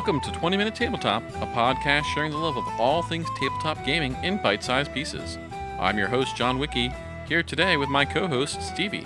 Welcome 0.00 0.22
to 0.22 0.32
20 0.32 0.56
Minute 0.56 0.74
Tabletop, 0.74 1.22
a 1.42 1.46
podcast 1.48 2.04
sharing 2.04 2.30
the 2.30 2.38
love 2.38 2.56
of 2.56 2.66
all 2.80 3.02
things 3.02 3.28
tabletop 3.38 3.84
gaming 3.84 4.16
in 4.22 4.40
bite 4.42 4.64
sized 4.64 4.94
pieces. 4.94 5.36
I'm 5.78 5.98
your 5.98 6.08
host, 6.08 6.34
John 6.34 6.58
Wickee, 6.58 6.90
here 7.28 7.42
today 7.42 7.76
with 7.76 7.90
my 7.90 8.06
co 8.06 8.26
host, 8.26 8.62
Stevie. 8.62 9.04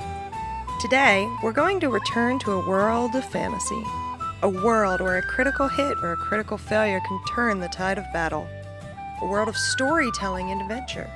Today, 0.80 1.28
we're 1.42 1.50
going 1.50 1.80
to 1.80 1.88
return 1.88 2.38
to 2.38 2.52
a 2.52 2.68
world 2.68 3.16
of 3.16 3.24
fantasy. 3.24 3.82
A 4.42 4.48
world 4.48 5.00
where 5.00 5.18
a 5.18 5.22
critical 5.22 5.66
hit 5.66 5.98
or 6.00 6.12
a 6.12 6.16
critical 6.16 6.56
failure 6.56 7.00
can 7.00 7.20
turn 7.34 7.58
the 7.58 7.66
tide 7.66 7.98
of 7.98 8.04
battle. 8.12 8.46
A 9.20 9.26
world 9.26 9.48
of 9.48 9.56
storytelling 9.56 10.52
and 10.52 10.60
adventure. 10.60 11.10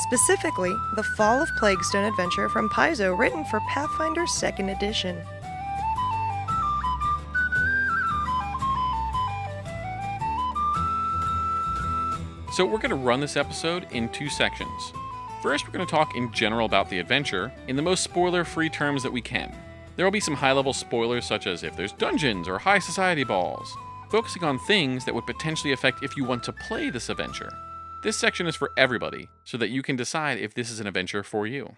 Specifically, 0.00 0.74
the 0.96 1.08
Fall 1.16 1.40
of 1.40 1.48
Plaguestone 1.58 2.06
adventure 2.06 2.50
from 2.50 2.68
Paizo, 2.68 3.18
written 3.18 3.46
for 3.46 3.60
Pathfinder 3.70 4.24
2nd 4.24 4.76
Edition. 4.76 5.16
So, 12.58 12.66
we're 12.66 12.78
going 12.78 12.90
to 12.90 12.96
run 12.96 13.20
this 13.20 13.36
episode 13.36 13.86
in 13.92 14.08
two 14.08 14.28
sections. 14.28 14.92
First, 15.44 15.64
we're 15.64 15.72
going 15.72 15.86
to 15.86 15.88
talk 15.88 16.16
in 16.16 16.32
general 16.32 16.66
about 16.66 16.90
the 16.90 16.98
adventure 16.98 17.52
in 17.68 17.76
the 17.76 17.82
most 17.82 18.02
spoiler 18.02 18.44
free 18.44 18.68
terms 18.68 19.04
that 19.04 19.12
we 19.12 19.20
can. 19.20 19.54
There 19.94 20.04
will 20.04 20.10
be 20.10 20.18
some 20.18 20.34
high 20.34 20.50
level 20.50 20.72
spoilers, 20.72 21.24
such 21.24 21.46
as 21.46 21.62
if 21.62 21.76
there's 21.76 21.92
dungeons 21.92 22.48
or 22.48 22.58
high 22.58 22.80
society 22.80 23.22
balls, 23.22 23.72
focusing 24.10 24.42
on 24.42 24.58
things 24.58 25.04
that 25.04 25.14
would 25.14 25.24
potentially 25.24 25.72
affect 25.72 26.02
if 26.02 26.16
you 26.16 26.24
want 26.24 26.42
to 26.42 26.52
play 26.52 26.90
this 26.90 27.08
adventure. 27.08 27.48
This 28.02 28.16
section 28.16 28.48
is 28.48 28.56
for 28.56 28.72
everybody, 28.76 29.28
so 29.44 29.56
that 29.56 29.70
you 29.70 29.80
can 29.80 29.94
decide 29.94 30.38
if 30.38 30.52
this 30.52 30.68
is 30.68 30.80
an 30.80 30.88
adventure 30.88 31.22
for 31.22 31.46
you. 31.46 31.76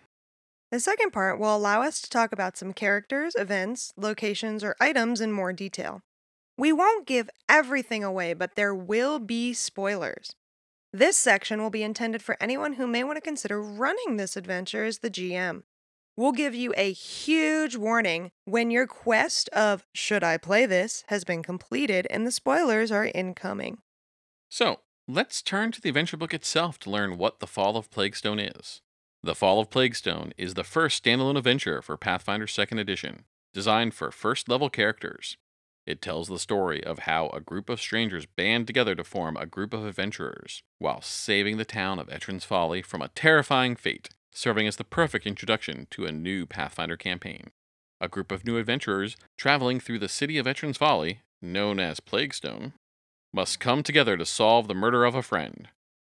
The 0.70 0.80
second 0.80 1.10
part 1.10 1.38
will 1.38 1.54
allow 1.54 1.82
us 1.82 2.00
to 2.00 2.08
talk 2.08 2.32
about 2.32 2.56
some 2.56 2.72
characters, 2.72 3.34
events, 3.36 3.92
locations, 3.98 4.64
or 4.64 4.76
items 4.80 5.20
in 5.20 5.30
more 5.30 5.52
detail. 5.52 6.00
We 6.56 6.72
won't 6.72 7.06
give 7.06 7.28
everything 7.50 8.02
away, 8.02 8.32
but 8.32 8.54
there 8.54 8.74
will 8.74 9.18
be 9.18 9.52
spoilers. 9.52 10.36
This 10.92 11.16
section 11.16 11.62
will 11.62 11.70
be 11.70 11.84
intended 11.84 12.20
for 12.20 12.36
anyone 12.40 12.72
who 12.72 12.86
may 12.88 13.04
want 13.04 13.16
to 13.16 13.20
consider 13.20 13.62
running 13.62 14.16
this 14.16 14.36
adventure 14.36 14.84
as 14.84 14.98
the 14.98 15.10
GM. 15.10 15.62
We'll 16.16 16.32
give 16.32 16.52
you 16.52 16.74
a 16.76 16.92
huge 16.92 17.76
warning 17.76 18.32
when 18.44 18.72
your 18.72 18.88
quest 18.88 19.48
of 19.50 19.86
should 19.94 20.24
I 20.24 20.36
play 20.36 20.66
this 20.66 21.04
has 21.06 21.22
been 21.22 21.44
completed 21.44 22.08
and 22.10 22.26
the 22.26 22.32
spoilers 22.32 22.90
are 22.90 23.08
incoming. 23.14 23.78
So, 24.48 24.80
let's 25.06 25.42
turn 25.42 25.70
to 25.72 25.80
the 25.80 25.90
adventure 25.90 26.16
book 26.16 26.34
itself 26.34 26.80
to 26.80 26.90
learn 26.90 27.16
what 27.16 27.38
The 27.38 27.46
Fall 27.46 27.76
of 27.76 27.88
Plaguestone 27.88 28.40
is. 28.40 28.80
The 29.22 29.36
Fall 29.36 29.60
of 29.60 29.70
Plaguestone 29.70 30.32
is 30.36 30.54
the 30.54 30.64
first 30.64 31.04
standalone 31.04 31.38
adventure 31.38 31.82
for 31.82 31.96
Pathfinder 31.96 32.46
2nd 32.46 32.80
Edition, 32.80 33.26
designed 33.54 33.94
for 33.94 34.10
first 34.10 34.48
level 34.48 34.68
characters. 34.68 35.36
It 35.90 36.00
tells 36.00 36.28
the 36.28 36.38
story 36.38 36.84
of 36.84 37.00
how 37.00 37.30
a 37.30 37.40
group 37.40 37.68
of 37.68 37.80
strangers 37.80 38.24
band 38.24 38.68
together 38.68 38.94
to 38.94 39.02
form 39.02 39.36
a 39.36 39.44
group 39.44 39.74
of 39.74 39.84
adventurers 39.84 40.62
while 40.78 41.02
saving 41.02 41.56
the 41.56 41.64
town 41.64 41.98
of 41.98 42.08
Etran's 42.08 42.44
Folly 42.44 42.80
from 42.80 43.02
a 43.02 43.08
terrifying 43.08 43.74
fate, 43.74 44.08
serving 44.32 44.68
as 44.68 44.76
the 44.76 44.84
perfect 44.84 45.26
introduction 45.26 45.88
to 45.90 46.06
a 46.06 46.12
new 46.12 46.46
Pathfinder 46.46 46.96
campaign. 46.96 47.50
A 48.00 48.06
group 48.06 48.30
of 48.30 48.46
new 48.46 48.56
adventurers 48.56 49.16
traveling 49.36 49.80
through 49.80 49.98
the 49.98 50.08
city 50.08 50.38
of 50.38 50.46
Etran's 50.46 50.76
Folly, 50.76 51.22
known 51.42 51.80
as 51.80 51.98
Plaguestone, 51.98 52.72
must 53.34 53.58
come 53.58 53.82
together 53.82 54.16
to 54.16 54.24
solve 54.24 54.68
the 54.68 54.74
murder 54.74 55.04
of 55.04 55.16
a 55.16 55.24
friend. 55.24 55.70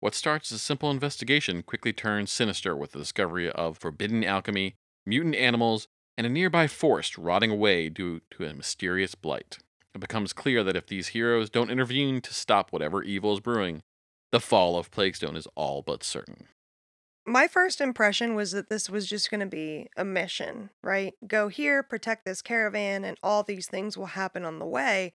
What 0.02 0.16
starts 0.16 0.52
as 0.52 0.58
a 0.58 0.60
simple 0.60 0.92
investigation 0.92 1.64
quickly 1.64 1.94
turns 1.94 2.30
sinister 2.30 2.76
with 2.76 2.92
the 2.92 3.00
discovery 3.00 3.50
of 3.50 3.78
forbidden 3.78 4.26
alchemy, 4.26 4.76
mutant 5.06 5.36
animals, 5.36 5.88
and 6.22 6.28
a 6.28 6.30
nearby 6.30 6.68
forest 6.68 7.18
rotting 7.18 7.50
away 7.50 7.90
due 7.90 8.22
to 8.30 8.46
a 8.46 8.54
mysterious 8.54 9.16
blight. 9.16 9.58
It 9.96 10.02
becomes 10.02 10.34
clear 10.34 10.64
that 10.64 10.76
if 10.76 10.86
these 10.86 11.08
heroes 11.08 11.50
don't 11.50 11.72
intervene 11.72 12.22
to 12.22 12.32
stop 12.32 12.72
whatever 12.72 13.02
evil 13.02 13.34
is 13.34 13.40
brewing, 13.40 13.82
the 14.32 14.40
fall 14.40 14.78
of 14.78 14.92
Plaguestone 14.92 15.36
is 15.36 15.48
all 15.56 15.82
but 15.82 16.04
certain. 16.04 16.46
My 17.26 17.48
first 17.48 17.82
impression 17.82 18.36
was 18.36 18.52
that 18.52 18.70
this 18.70 18.88
was 18.88 19.08
just 19.08 19.32
going 19.32 19.40
to 19.40 19.48
be 19.48 19.88
a 19.98 20.06
mission, 20.06 20.70
right? 20.84 21.16
Go 21.26 21.48
here, 21.48 21.82
protect 21.82 22.24
this 22.24 22.44
caravan, 22.44 23.04
and 23.04 23.18
all 23.24 23.42
these 23.42 23.66
things 23.66 23.98
will 23.98 24.06
happen 24.06 24.46
on 24.46 24.60
the 24.60 24.66
way. 24.68 25.14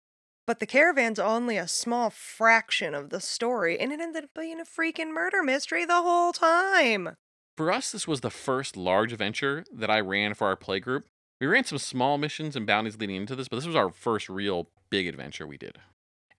But 0.47 0.61
the 0.61 0.65
caravan's 0.65 1.19
only 1.19 1.57
a 1.57 1.67
small 1.67 2.11
fraction 2.11 2.95
of 2.95 3.09
the 3.09 3.19
story, 3.19 3.77
and 3.77 3.91
it 3.91 3.99
ended 3.99 4.23
up 4.23 4.29
being 4.33 4.61
a 4.61 4.63
freaking 4.63 5.11
murder 5.11 5.43
mystery 5.43 5.83
the 5.83 6.01
whole 6.01 6.31
time. 6.31 7.17
For 7.55 7.71
us, 7.71 7.91
this 7.91 8.07
was 8.07 8.21
the 8.21 8.31
first 8.31 8.75
large 8.75 9.13
adventure 9.13 9.63
that 9.71 9.91
I 9.91 9.99
ran 9.99 10.33
for 10.33 10.47
our 10.47 10.55
playgroup. 10.55 11.03
We 11.39 11.47
ran 11.47 11.65
some 11.65 11.77
small 11.77 12.17
missions 12.17 12.55
and 12.55 12.65
bounties 12.65 12.97
leading 12.97 13.15
into 13.15 13.35
this, 13.35 13.47
but 13.47 13.57
this 13.57 13.65
was 13.65 13.75
our 13.75 13.91
first 13.91 14.27
real 14.27 14.69
big 14.89 15.07
adventure 15.07 15.45
we 15.45 15.57
did. 15.57 15.77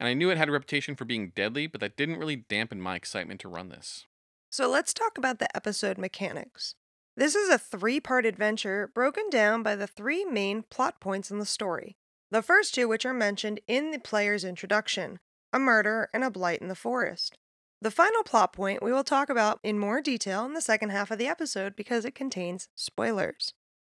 And 0.00 0.08
I 0.08 0.14
knew 0.14 0.30
it 0.30 0.38
had 0.38 0.48
a 0.48 0.52
reputation 0.52 0.96
for 0.96 1.04
being 1.04 1.32
deadly, 1.36 1.66
but 1.68 1.80
that 1.80 1.96
didn't 1.96 2.18
really 2.18 2.36
dampen 2.36 2.80
my 2.80 2.96
excitement 2.96 3.40
to 3.42 3.48
run 3.48 3.68
this. 3.68 4.06
So 4.50 4.68
let's 4.68 4.92
talk 4.92 5.16
about 5.16 5.38
the 5.38 5.54
episode 5.56 5.98
mechanics. 5.98 6.74
This 7.16 7.36
is 7.36 7.48
a 7.48 7.58
three 7.58 8.00
part 8.00 8.26
adventure 8.26 8.90
broken 8.92 9.30
down 9.30 9.62
by 9.62 9.76
the 9.76 9.86
three 9.86 10.24
main 10.24 10.64
plot 10.64 11.00
points 11.00 11.30
in 11.30 11.38
the 11.38 11.46
story. 11.46 11.96
The 12.32 12.42
first 12.42 12.74
two, 12.74 12.88
which 12.88 13.06
are 13.06 13.14
mentioned 13.14 13.60
in 13.68 13.92
the 13.92 14.00
player's 14.00 14.44
introduction 14.44 15.18
a 15.52 15.58
murder 15.60 16.08
and 16.12 16.24
a 16.24 16.30
blight 16.30 16.60
in 16.60 16.66
the 16.66 16.74
forest. 16.74 17.38
The 17.84 17.90
final 17.90 18.22
plot 18.22 18.54
point 18.54 18.82
we 18.82 18.92
will 18.92 19.04
talk 19.04 19.28
about 19.28 19.60
in 19.62 19.78
more 19.78 20.00
detail 20.00 20.46
in 20.46 20.54
the 20.54 20.62
second 20.62 20.88
half 20.88 21.10
of 21.10 21.18
the 21.18 21.26
episode 21.26 21.76
because 21.76 22.06
it 22.06 22.14
contains 22.14 22.70
spoilers. 22.74 23.52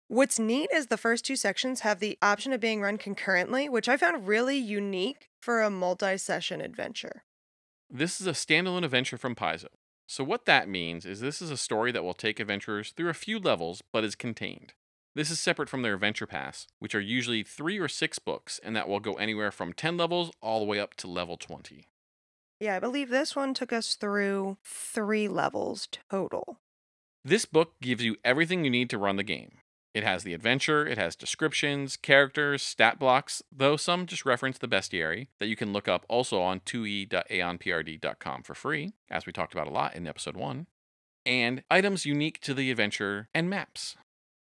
What's 0.08 0.38
neat 0.38 0.68
is 0.74 0.88
the 0.88 0.98
first 0.98 1.24
two 1.24 1.36
sections 1.36 1.80
have 1.80 1.98
the 1.98 2.18
option 2.20 2.52
of 2.52 2.60
being 2.60 2.82
run 2.82 2.98
concurrently, 2.98 3.66
which 3.66 3.88
I 3.88 3.96
found 3.96 4.28
really 4.28 4.58
unique 4.58 5.30
for 5.40 5.62
a 5.62 5.70
multi 5.70 6.18
session 6.18 6.60
adventure. 6.60 7.24
This 7.88 8.20
is 8.20 8.26
a 8.26 8.32
standalone 8.32 8.84
adventure 8.84 9.16
from 9.16 9.34
Paizo. 9.34 9.68
So, 10.06 10.22
what 10.22 10.44
that 10.44 10.68
means 10.68 11.06
is 11.06 11.20
this 11.20 11.40
is 11.40 11.50
a 11.50 11.56
story 11.56 11.90
that 11.92 12.04
will 12.04 12.12
take 12.12 12.38
adventurers 12.38 12.90
through 12.90 13.08
a 13.08 13.14
few 13.14 13.38
levels 13.38 13.82
but 13.90 14.04
is 14.04 14.14
contained. 14.14 14.74
This 15.14 15.30
is 15.30 15.40
separate 15.40 15.70
from 15.70 15.80
their 15.80 15.94
adventure 15.94 16.26
paths, 16.26 16.66
which 16.78 16.94
are 16.94 17.00
usually 17.00 17.42
three 17.42 17.78
or 17.78 17.88
six 17.88 18.18
books, 18.18 18.60
and 18.62 18.76
that 18.76 18.86
will 18.86 19.00
go 19.00 19.14
anywhere 19.14 19.50
from 19.50 19.72
10 19.72 19.96
levels 19.96 20.30
all 20.42 20.58
the 20.58 20.66
way 20.66 20.78
up 20.78 20.92
to 20.96 21.06
level 21.06 21.38
20. 21.38 21.88
Yeah, 22.60 22.76
I 22.76 22.80
believe 22.80 23.08
this 23.08 23.36
one 23.36 23.54
took 23.54 23.72
us 23.72 23.94
through 23.94 24.56
three 24.64 25.28
levels 25.28 25.86
total. 26.10 26.58
This 27.24 27.44
book 27.44 27.74
gives 27.80 28.02
you 28.02 28.16
everything 28.24 28.64
you 28.64 28.70
need 28.70 28.90
to 28.90 28.98
run 28.98 29.16
the 29.16 29.22
game. 29.22 29.58
It 29.94 30.04
has 30.04 30.22
the 30.22 30.34
adventure, 30.34 30.86
it 30.86 30.98
has 30.98 31.16
descriptions, 31.16 31.96
characters, 31.96 32.62
stat 32.62 32.98
blocks, 32.98 33.42
though 33.50 33.76
some 33.76 34.06
just 34.06 34.26
reference 34.26 34.58
the 34.58 34.68
bestiary 34.68 35.28
that 35.40 35.46
you 35.48 35.56
can 35.56 35.72
look 35.72 35.88
up 35.88 36.04
also 36.08 36.40
on 36.40 36.60
2e.aonprd.com 36.60 38.42
for 38.42 38.54
free, 38.54 38.92
as 39.10 39.26
we 39.26 39.32
talked 39.32 39.54
about 39.54 39.66
a 39.66 39.72
lot 39.72 39.94
in 39.94 40.06
episode 40.06 40.36
1, 40.36 40.66
and 41.24 41.62
items 41.70 42.06
unique 42.06 42.40
to 42.40 42.54
the 42.54 42.70
adventure 42.70 43.28
and 43.34 43.48
maps. 43.48 43.96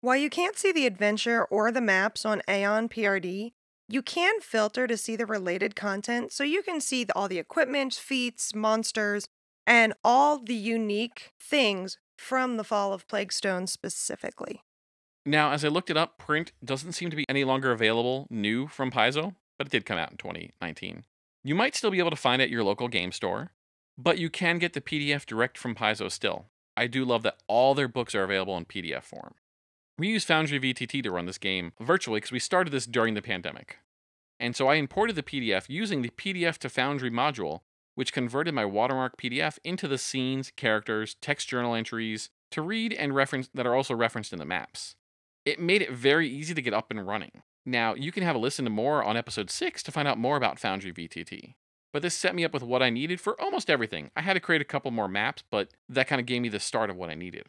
While 0.00 0.16
you 0.16 0.30
can't 0.30 0.58
see 0.58 0.72
the 0.72 0.86
adventure 0.86 1.44
or 1.44 1.70
the 1.70 1.80
maps 1.80 2.24
on 2.24 2.42
Aeon 2.48 2.88
PRD, 2.88 3.52
you 3.90 4.02
can 4.02 4.40
filter 4.40 4.86
to 4.86 4.96
see 4.96 5.16
the 5.16 5.26
related 5.26 5.74
content, 5.74 6.32
so 6.32 6.44
you 6.44 6.62
can 6.62 6.80
see 6.80 7.06
all 7.14 7.28
the 7.28 7.38
equipment, 7.38 7.94
feats, 7.94 8.54
monsters, 8.54 9.26
and 9.66 9.92
all 10.04 10.38
the 10.38 10.54
unique 10.54 11.32
things 11.40 11.98
from 12.16 12.56
the 12.56 12.64
Fall 12.64 12.92
of 12.92 13.08
Plaguestone 13.08 13.68
specifically. 13.68 14.62
Now, 15.26 15.50
as 15.52 15.64
I 15.64 15.68
looked 15.68 15.90
it 15.90 15.96
up, 15.96 16.18
print 16.18 16.52
doesn't 16.64 16.92
seem 16.92 17.10
to 17.10 17.16
be 17.16 17.26
any 17.28 17.44
longer 17.44 17.72
available 17.72 18.26
new 18.30 18.68
from 18.68 18.90
Paizo, 18.90 19.34
but 19.58 19.66
it 19.66 19.70
did 19.70 19.86
come 19.86 19.98
out 19.98 20.12
in 20.12 20.16
2019. 20.16 21.04
You 21.42 21.54
might 21.54 21.74
still 21.74 21.90
be 21.90 21.98
able 21.98 22.10
to 22.10 22.16
find 22.16 22.40
it 22.40 22.46
at 22.46 22.50
your 22.50 22.64
local 22.64 22.88
game 22.88 23.12
store, 23.12 23.50
but 23.98 24.18
you 24.18 24.30
can 24.30 24.58
get 24.58 24.72
the 24.72 24.80
PDF 24.80 25.26
direct 25.26 25.58
from 25.58 25.74
Paizo 25.74 26.10
still. 26.10 26.46
I 26.76 26.86
do 26.86 27.04
love 27.04 27.22
that 27.24 27.38
all 27.48 27.74
their 27.74 27.88
books 27.88 28.14
are 28.14 28.22
available 28.22 28.56
in 28.56 28.64
PDF 28.66 29.02
form. 29.02 29.34
We 30.00 30.08
use 30.08 30.24
Foundry 30.24 30.58
VTT 30.58 31.02
to 31.02 31.10
run 31.10 31.26
this 31.26 31.36
game 31.36 31.74
virtually 31.78 32.20
because 32.20 32.32
we 32.32 32.38
started 32.38 32.70
this 32.70 32.86
during 32.86 33.12
the 33.12 33.20
pandemic. 33.20 33.80
And 34.38 34.56
so 34.56 34.66
I 34.66 34.76
imported 34.76 35.14
the 35.14 35.22
PDF 35.22 35.68
using 35.68 36.00
the 36.00 36.08
PDF 36.08 36.56
to 36.60 36.70
Foundry 36.70 37.10
module, 37.10 37.60
which 37.96 38.14
converted 38.14 38.54
my 38.54 38.64
watermark 38.64 39.18
PDF 39.18 39.58
into 39.62 39.86
the 39.86 39.98
scenes, 39.98 40.52
characters, 40.56 41.16
text 41.20 41.48
journal 41.48 41.74
entries 41.74 42.30
to 42.50 42.62
read 42.62 42.94
and 42.94 43.14
reference 43.14 43.50
that 43.52 43.66
are 43.66 43.74
also 43.74 43.94
referenced 43.94 44.32
in 44.32 44.38
the 44.38 44.46
maps. 44.46 44.96
It 45.44 45.60
made 45.60 45.82
it 45.82 45.92
very 45.92 46.26
easy 46.26 46.54
to 46.54 46.62
get 46.62 46.72
up 46.72 46.90
and 46.90 47.06
running. 47.06 47.42
Now, 47.66 47.92
you 47.92 48.10
can 48.10 48.22
have 48.22 48.36
a 48.36 48.38
listen 48.38 48.64
to 48.64 48.70
more 48.70 49.04
on 49.04 49.18
episode 49.18 49.50
6 49.50 49.82
to 49.82 49.92
find 49.92 50.08
out 50.08 50.16
more 50.16 50.38
about 50.38 50.58
Foundry 50.60 50.94
VTT. 50.94 51.56
But 51.92 52.00
this 52.00 52.14
set 52.14 52.34
me 52.34 52.42
up 52.42 52.54
with 52.54 52.62
what 52.62 52.82
I 52.82 52.88
needed 52.88 53.20
for 53.20 53.38
almost 53.38 53.68
everything. 53.68 54.10
I 54.16 54.22
had 54.22 54.32
to 54.32 54.40
create 54.40 54.62
a 54.62 54.64
couple 54.64 54.92
more 54.92 55.08
maps, 55.08 55.44
but 55.50 55.68
that 55.90 56.08
kind 56.08 56.20
of 56.20 56.26
gave 56.26 56.40
me 56.40 56.48
the 56.48 56.58
start 56.58 56.88
of 56.88 56.96
what 56.96 57.10
I 57.10 57.14
needed. 57.14 57.48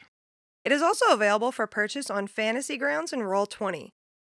It 0.63 0.72
is 0.72 0.81
also 0.81 1.06
available 1.12 1.52
for 1.52 1.66
purchase 1.66 2.10
on 2.10 2.28
Fantasy 2.28 2.78
Grounds 2.78 3.12
and 3.12 3.24
Roll20. 3.24 3.90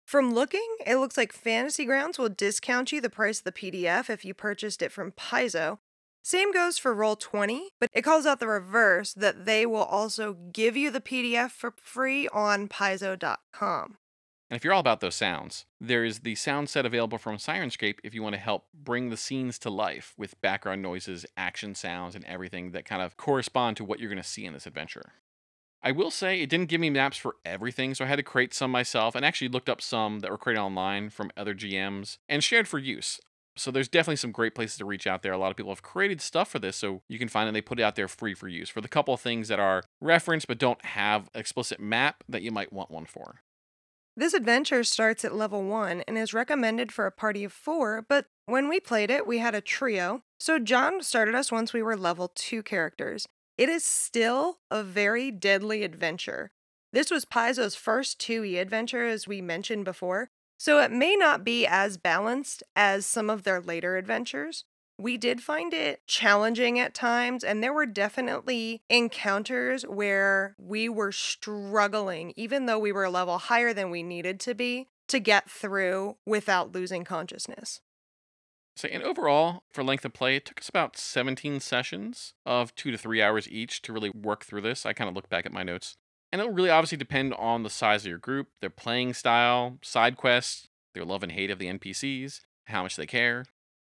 From 0.06 0.34
looking, 0.34 0.76
it 0.86 0.96
looks 0.96 1.16
like 1.16 1.32
Fantasy 1.32 1.84
Grounds 1.84 2.19
will 2.19 2.28
discount 2.28 2.92
you 2.92 3.00
the 3.00 3.10
price 3.10 3.38
of 3.38 3.44
the 3.44 3.52
PDF 3.52 4.10
if 4.10 4.24
you 4.24 4.34
purchased 4.34 4.82
it 4.82 4.92
from 4.92 5.12
Paizo. 5.12 5.78
Same 6.22 6.52
goes 6.52 6.78
for 6.78 6.94
Roll20, 6.94 7.62
but 7.80 7.90
it 7.92 8.02
calls 8.02 8.26
out 8.26 8.38
the 8.38 8.46
reverse 8.46 9.12
that 9.14 9.44
they 9.44 9.66
will 9.66 9.82
also 9.82 10.36
give 10.52 10.76
you 10.76 10.90
the 10.90 11.00
PDF 11.00 11.50
for 11.50 11.74
free 11.76 12.28
on 12.28 12.69
Paizo.com. 12.69 13.96
And 14.48 14.56
if 14.56 14.64
you're 14.64 14.74
all 14.74 14.80
about 14.80 15.00
those 15.00 15.14
sounds, 15.14 15.64
there's 15.80 16.20
the 16.20 16.34
sound 16.34 16.69
set 16.69 16.84
available 16.86 17.19
from 17.19 17.38
Syrinscape 17.38 17.98
if 18.04 18.14
you 18.14 18.22
want 18.22 18.34
to 18.34 18.40
help 18.40 18.66
bring 18.74 19.08
the 19.08 19.16
scenes 19.16 19.58
to 19.60 19.70
life 19.70 20.12
with 20.16 20.40
background 20.42 20.82
noises, 20.82 21.26
action 21.36 21.74
sounds, 21.74 22.14
and 22.14 22.24
everything 22.26 22.72
that 22.72 22.84
kind 22.84 23.02
of 23.02 23.16
correspond 23.16 23.78
to 23.78 23.84
what 23.84 23.98
you're 23.98 24.10
going 24.10 24.22
to 24.22 24.28
see 24.28 24.44
in 24.44 24.52
this 24.52 24.66
adventure. 24.66 25.14
I 25.82 25.90
will 25.90 26.11
say 26.12 26.40
it 26.40 26.49
didn't 26.49 26.69
give 26.69 26.81
me 26.81 26.90
maps 26.90 27.17
for 27.17 27.37
everything, 27.44 27.94
so 27.94 28.05
I 28.05 28.08
had 28.08 28.17
to 28.17 28.23
create 28.23 28.55
some 28.55 28.70
myself 28.70 29.14
and 29.14 29.25
actually 29.25 29.49
looked 29.49 29.69
up 29.69 29.82
some 29.82 30.20
that 30.20 30.31
were 30.31 30.38
created 30.38 30.61
online 30.61 31.11
from 31.11 31.32
other 31.37 31.55
GMs 31.55 32.19
and 32.29 32.44
shared 32.44 32.69
for 32.69 32.79
use. 32.79 33.20
So 33.56 33.70
there's 33.70 33.88
definitely 33.88 34.17
some 34.17 34.32
great 34.32 34.55
places 34.55 34.79
to 34.79 34.84
reach 34.84 35.06
out 35.06 35.23
there. 35.23 35.32
A 35.32 35.38
lot 35.38 35.50
of 35.50 35.56
people 35.56 35.73
have 35.73 35.82
created 35.82 36.20
stuff 36.20 36.49
for 36.50 36.58
this, 36.58 36.76
so 36.76 37.02
you 37.08 37.19
can 37.19 37.29
find 37.29 37.49
it. 37.49 37.52
They 37.52 37.61
put 37.61 37.81
it 37.81 37.82
out 37.82 37.96
there 37.96 38.08
free 38.08 38.32
for 38.32 38.49
use 38.49 38.70
for 38.70 38.81
the 38.81 38.88
couple 38.88 39.12
of 39.12 39.20
things 39.20 39.49
that 39.49 39.61
are 39.61 39.82
referenced 40.00 40.46
but 40.46 40.58
don't 40.58 40.82
have 40.84 41.29
explicit 41.34 41.81
map 41.81 42.25
that 42.29 42.43
you 42.43 42.50
might 42.50 42.73
want 42.73 42.90
one 42.90 43.05
for. 43.05 43.43
This 44.17 44.34
adventure 44.34 44.84
starts 44.84 45.25
at 45.25 45.34
level 45.34 45.64
1 45.64 46.02
and 46.06 46.17
is 46.17 46.34
recommended 46.34 46.93
for 46.93 47.06
a 47.06 47.12
party 47.12 47.44
of 47.44 47.52
4, 47.52 48.05
but 48.08 48.26
when 48.46 48.69
we 48.69 48.79
played 48.79 49.11
it, 49.11 49.26
we 49.26 49.38
had 49.38 49.55
a 49.55 49.61
trio. 49.61 50.23
So 50.38 50.58
John 50.58 51.02
started 51.02 51.34
us 51.34 51.50
once 51.50 51.73
we 51.73 51.82
were 51.82 51.96
level 51.96 52.31
2 52.34 52.62
characters. 52.62 53.26
It 53.62 53.68
is 53.68 53.84
still 53.84 54.58
a 54.72 54.82
very 54.82 55.30
deadly 55.30 55.84
adventure. 55.84 56.50
This 56.92 57.12
was 57.12 57.24
Paizo's 57.24 57.76
first 57.76 58.18
2e 58.18 58.60
adventure, 58.60 59.04
as 59.06 59.28
we 59.28 59.40
mentioned 59.40 59.84
before, 59.84 60.30
so 60.58 60.80
it 60.80 60.90
may 60.90 61.14
not 61.14 61.44
be 61.44 61.64
as 61.64 61.96
balanced 61.96 62.64
as 62.74 63.06
some 63.06 63.30
of 63.30 63.44
their 63.44 63.60
later 63.60 63.96
adventures. 63.96 64.64
We 64.98 65.16
did 65.16 65.44
find 65.44 65.72
it 65.72 66.04
challenging 66.08 66.80
at 66.80 66.92
times, 66.92 67.44
and 67.44 67.62
there 67.62 67.72
were 67.72 67.86
definitely 67.86 68.82
encounters 68.90 69.84
where 69.84 70.56
we 70.58 70.88
were 70.88 71.12
struggling, 71.12 72.32
even 72.34 72.66
though 72.66 72.80
we 72.80 72.90
were 72.90 73.04
a 73.04 73.10
level 73.10 73.38
higher 73.38 73.72
than 73.72 73.92
we 73.92 74.02
needed 74.02 74.40
to 74.40 74.54
be, 74.54 74.88
to 75.06 75.20
get 75.20 75.48
through 75.48 76.16
without 76.26 76.72
losing 76.72 77.04
consciousness. 77.04 77.80
So, 78.74 78.88
and 78.88 79.02
overall, 79.02 79.64
for 79.70 79.84
length 79.84 80.04
of 80.04 80.14
play, 80.14 80.36
it 80.36 80.46
took 80.46 80.60
us 80.60 80.69
about 80.69 80.96
17 80.96 81.60
sessions 81.60 82.34
of 82.46 82.74
two 82.74 82.90
to 82.90 82.98
three 82.98 83.20
hours 83.20 83.48
each 83.48 83.82
to 83.82 83.92
really 83.92 84.10
work 84.10 84.44
through 84.44 84.62
this. 84.62 84.86
I 84.86 84.92
kind 84.92 85.08
of 85.08 85.14
look 85.14 85.28
back 85.28 85.44
at 85.44 85.52
my 85.52 85.62
notes. 85.62 85.96
And 86.32 86.40
it'll 86.40 86.54
really 86.54 86.70
obviously 86.70 86.96
depend 86.96 87.34
on 87.34 87.62
the 87.62 87.70
size 87.70 88.04
of 88.04 88.08
your 88.08 88.19
group, 88.19 88.48
their 88.60 88.70
playing 88.70 89.12
style, 89.12 89.78
side 89.82 90.16
quests, 90.16 90.69
their 90.94 91.04
love 91.04 91.22
and 91.22 91.32
hate 91.32 91.50
of 91.50 91.58
the 91.58 91.66
NPCs, 91.66 92.40
how 92.66 92.82
much 92.82 92.96
they 92.96 93.06
care. 93.06 93.44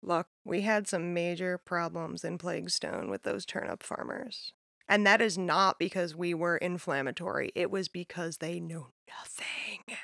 Look, 0.02 0.28
we 0.44 0.62
had 0.62 0.88
some 0.88 1.12
major 1.12 1.58
problems 1.58 2.24
in 2.24 2.38
Plaguestone 2.38 3.10
with 3.10 3.22
those 3.22 3.44
turnip 3.44 3.82
farmers. 3.82 4.54
And 4.88 5.06
that 5.06 5.20
is 5.20 5.36
not 5.36 5.78
because 5.78 6.16
we 6.16 6.32
were 6.32 6.56
inflammatory, 6.56 7.52
it 7.54 7.70
was 7.70 7.88
because 7.88 8.38
they 8.38 8.58
know 8.58 8.88
nothing. 9.08 9.96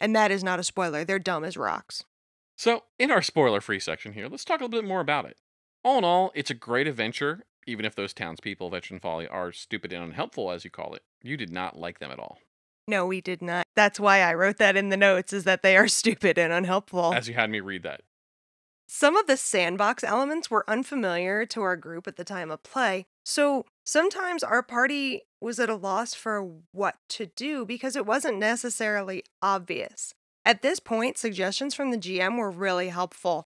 And 0.00 0.16
that 0.16 0.30
is 0.30 0.42
not 0.42 0.60
a 0.60 0.64
spoiler, 0.64 1.04
they're 1.04 1.18
dumb 1.18 1.44
as 1.44 1.56
rocks. 1.56 2.04
So, 2.62 2.84
in 2.96 3.10
our 3.10 3.22
spoiler 3.22 3.60
free 3.60 3.80
section 3.80 4.12
here, 4.12 4.28
let's 4.28 4.44
talk 4.44 4.60
a 4.60 4.64
little 4.64 4.80
bit 4.80 4.88
more 4.88 5.00
about 5.00 5.24
it. 5.24 5.36
All 5.82 5.98
in 5.98 6.04
all, 6.04 6.30
it's 6.32 6.48
a 6.48 6.54
great 6.54 6.86
adventure, 6.86 7.42
even 7.66 7.84
if 7.84 7.96
those 7.96 8.14
townspeople 8.14 8.68
of 8.68 8.72
Etchin 8.72 9.02
Folly 9.02 9.26
are 9.26 9.50
stupid 9.50 9.92
and 9.92 10.04
unhelpful, 10.04 10.48
as 10.48 10.64
you 10.64 10.70
call 10.70 10.94
it. 10.94 11.02
You 11.24 11.36
did 11.36 11.50
not 11.50 11.76
like 11.76 11.98
them 11.98 12.12
at 12.12 12.20
all. 12.20 12.38
No, 12.86 13.04
we 13.04 13.20
did 13.20 13.42
not. 13.42 13.66
That's 13.74 13.98
why 13.98 14.20
I 14.20 14.34
wrote 14.34 14.58
that 14.58 14.76
in 14.76 14.90
the 14.90 14.96
notes, 14.96 15.32
is 15.32 15.42
that 15.42 15.62
they 15.62 15.76
are 15.76 15.88
stupid 15.88 16.38
and 16.38 16.52
unhelpful. 16.52 17.12
As 17.12 17.26
you 17.26 17.34
had 17.34 17.50
me 17.50 17.58
read 17.58 17.82
that. 17.82 18.02
Some 18.86 19.16
of 19.16 19.26
the 19.26 19.36
sandbox 19.36 20.04
elements 20.04 20.48
were 20.48 20.64
unfamiliar 20.70 21.44
to 21.46 21.62
our 21.62 21.76
group 21.76 22.06
at 22.06 22.14
the 22.14 22.22
time 22.22 22.52
of 22.52 22.62
play, 22.62 23.06
so 23.24 23.66
sometimes 23.84 24.44
our 24.44 24.62
party 24.62 25.22
was 25.40 25.58
at 25.58 25.68
a 25.68 25.74
loss 25.74 26.14
for 26.14 26.58
what 26.70 26.94
to 27.08 27.26
do 27.26 27.66
because 27.66 27.96
it 27.96 28.06
wasn't 28.06 28.38
necessarily 28.38 29.24
obvious. 29.42 30.14
At 30.44 30.62
this 30.62 30.80
point, 30.80 31.18
suggestions 31.18 31.74
from 31.74 31.90
the 31.90 31.98
GM 31.98 32.38
were 32.38 32.50
really 32.50 32.88
helpful. 32.88 33.44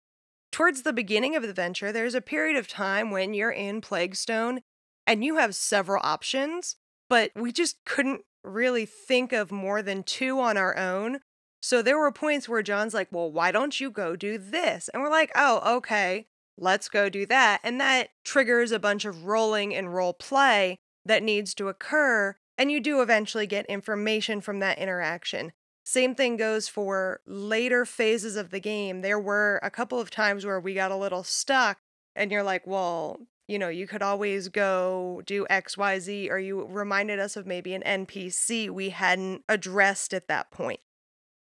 Towards 0.50 0.82
the 0.82 0.92
beginning 0.92 1.36
of 1.36 1.42
the 1.42 1.52
venture, 1.52 1.92
there's 1.92 2.14
a 2.14 2.20
period 2.20 2.56
of 2.56 2.68
time 2.68 3.10
when 3.10 3.34
you're 3.34 3.50
in 3.50 3.80
Plaguestone 3.80 4.60
and 5.06 5.24
you 5.24 5.36
have 5.36 5.54
several 5.54 6.00
options, 6.02 6.76
but 7.10 7.30
we 7.36 7.52
just 7.52 7.84
couldn't 7.84 8.22
really 8.42 8.86
think 8.86 9.32
of 9.32 9.52
more 9.52 9.82
than 9.82 10.02
two 10.02 10.40
on 10.40 10.56
our 10.56 10.76
own. 10.76 11.20
So 11.60 11.82
there 11.82 11.98
were 11.98 12.12
points 12.12 12.48
where 12.48 12.62
John's 12.62 12.94
like, 12.94 13.08
Well, 13.10 13.30
why 13.30 13.50
don't 13.50 13.78
you 13.78 13.90
go 13.90 14.16
do 14.16 14.38
this? 14.38 14.88
And 14.88 15.02
we're 15.02 15.10
like, 15.10 15.32
Oh, 15.34 15.76
okay, 15.78 16.26
let's 16.56 16.88
go 16.88 17.08
do 17.08 17.26
that. 17.26 17.60
And 17.62 17.80
that 17.80 18.10
triggers 18.24 18.72
a 18.72 18.78
bunch 18.78 19.04
of 19.04 19.26
rolling 19.26 19.74
and 19.74 19.94
role 19.94 20.14
play 20.14 20.78
that 21.04 21.22
needs 21.22 21.54
to 21.54 21.68
occur. 21.68 22.36
And 22.56 22.70
you 22.70 22.80
do 22.80 23.02
eventually 23.02 23.46
get 23.46 23.66
information 23.66 24.40
from 24.40 24.60
that 24.60 24.78
interaction. 24.78 25.52
Same 25.86 26.16
thing 26.16 26.36
goes 26.36 26.66
for 26.66 27.20
later 27.26 27.84
phases 27.84 28.34
of 28.34 28.50
the 28.50 28.58
game. 28.58 29.02
There 29.02 29.20
were 29.20 29.60
a 29.62 29.70
couple 29.70 30.00
of 30.00 30.10
times 30.10 30.44
where 30.44 30.58
we 30.58 30.74
got 30.74 30.90
a 30.90 30.96
little 30.96 31.22
stuck, 31.22 31.78
and 32.16 32.32
you're 32.32 32.42
like, 32.42 32.66
well, 32.66 33.20
you 33.46 33.56
know, 33.56 33.68
you 33.68 33.86
could 33.86 34.02
always 34.02 34.48
go 34.48 35.22
do 35.26 35.46
XYZ, 35.48 36.28
or 36.28 36.40
you 36.40 36.66
reminded 36.66 37.20
us 37.20 37.36
of 37.36 37.46
maybe 37.46 37.72
an 37.72 37.84
NPC 37.86 38.68
we 38.68 38.90
hadn't 38.90 39.44
addressed 39.48 40.12
at 40.12 40.26
that 40.26 40.50
point. 40.50 40.80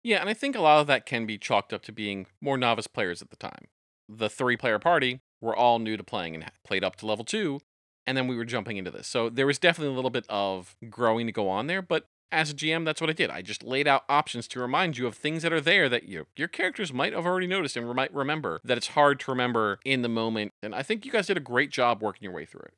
Yeah, 0.04 0.20
and 0.20 0.28
I 0.28 0.34
think 0.34 0.54
a 0.54 0.60
lot 0.60 0.82
of 0.82 0.86
that 0.88 1.06
can 1.06 1.24
be 1.24 1.38
chalked 1.38 1.72
up 1.72 1.80
to 1.84 1.92
being 1.92 2.26
more 2.38 2.58
novice 2.58 2.86
players 2.86 3.22
at 3.22 3.30
the 3.30 3.36
time. 3.36 3.68
The 4.06 4.28
three 4.28 4.58
player 4.58 4.78
party 4.78 5.20
were 5.40 5.56
all 5.56 5.78
new 5.78 5.96
to 5.96 6.04
playing 6.04 6.34
and 6.34 6.44
played 6.62 6.84
up 6.84 6.96
to 6.96 7.06
level 7.06 7.24
two, 7.24 7.60
and 8.06 8.18
then 8.18 8.28
we 8.28 8.36
were 8.36 8.44
jumping 8.44 8.76
into 8.76 8.90
this. 8.90 9.06
So 9.06 9.30
there 9.30 9.46
was 9.46 9.58
definitely 9.58 9.94
a 9.94 9.96
little 9.96 10.10
bit 10.10 10.26
of 10.28 10.76
growing 10.90 11.24
to 11.24 11.32
go 11.32 11.48
on 11.48 11.68
there, 11.68 11.80
but 11.80 12.06
as 12.32 12.50
a 12.50 12.54
GM, 12.54 12.84
that's 12.84 13.00
what 13.00 13.10
I 13.10 13.12
did. 13.12 13.30
I 13.30 13.42
just 13.42 13.62
laid 13.62 13.86
out 13.86 14.04
options 14.08 14.48
to 14.48 14.60
remind 14.60 14.98
you 14.98 15.06
of 15.06 15.14
things 15.14 15.42
that 15.42 15.52
are 15.52 15.60
there 15.60 15.88
that 15.88 16.08
you, 16.08 16.26
your 16.36 16.48
characters 16.48 16.92
might 16.92 17.12
have 17.12 17.26
already 17.26 17.46
noticed 17.46 17.76
and 17.76 17.86
might 17.94 18.12
remember 18.12 18.60
that 18.64 18.76
it's 18.76 18.88
hard 18.88 19.20
to 19.20 19.30
remember 19.30 19.78
in 19.84 20.02
the 20.02 20.08
moment. 20.08 20.52
And 20.62 20.74
I 20.74 20.82
think 20.82 21.04
you 21.04 21.12
guys 21.12 21.28
did 21.28 21.36
a 21.36 21.40
great 21.40 21.70
job 21.70 22.02
working 22.02 22.24
your 22.24 22.32
way 22.32 22.44
through 22.44 22.62
it. 22.66 22.74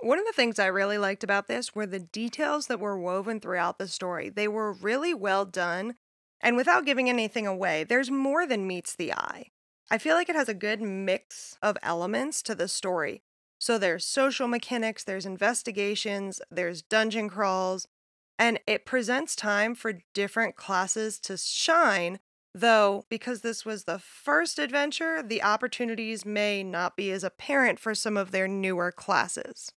One 0.00 0.18
of 0.18 0.26
the 0.26 0.32
things 0.32 0.58
I 0.58 0.66
really 0.66 0.98
liked 0.98 1.24
about 1.24 1.46
this 1.46 1.74
were 1.74 1.86
the 1.86 1.98
details 1.98 2.66
that 2.66 2.80
were 2.80 2.98
woven 2.98 3.40
throughout 3.40 3.78
the 3.78 3.88
story. 3.88 4.28
They 4.28 4.48
were 4.48 4.72
really 4.72 5.14
well 5.14 5.46
done. 5.46 5.94
And 6.40 6.56
without 6.56 6.84
giving 6.84 7.08
anything 7.08 7.46
away, 7.46 7.84
there's 7.84 8.10
more 8.10 8.46
than 8.46 8.66
meets 8.66 8.94
the 8.94 9.14
eye. 9.14 9.46
I 9.90 9.98
feel 9.98 10.14
like 10.14 10.28
it 10.28 10.36
has 10.36 10.48
a 10.48 10.54
good 10.54 10.82
mix 10.82 11.56
of 11.62 11.78
elements 11.82 12.42
to 12.42 12.54
the 12.54 12.68
story. 12.68 13.22
So 13.58 13.78
there's 13.78 14.04
social 14.04 14.46
mechanics, 14.46 15.04
there's 15.04 15.24
investigations, 15.24 16.42
there's 16.50 16.82
dungeon 16.82 17.30
crawls, 17.30 17.86
and 18.38 18.58
it 18.66 18.86
presents 18.86 19.36
time 19.36 19.74
for 19.74 20.00
different 20.12 20.56
classes 20.56 21.18
to 21.20 21.36
shine. 21.36 22.20
Though, 22.54 23.04
because 23.08 23.40
this 23.40 23.64
was 23.64 23.84
the 23.84 23.98
first 23.98 24.58
adventure, 24.58 25.22
the 25.22 25.42
opportunities 25.42 26.24
may 26.24 26.62
not 26.62 26.96
be 26.96 27.10
as 27.10 27.24
apparent 27.24 27.80
for 27.80 27.94
some 27.94 28.16
of 28.16 28.30
their 28.30 28.46
newer 28.46 28.92
classes. 28.92 29.72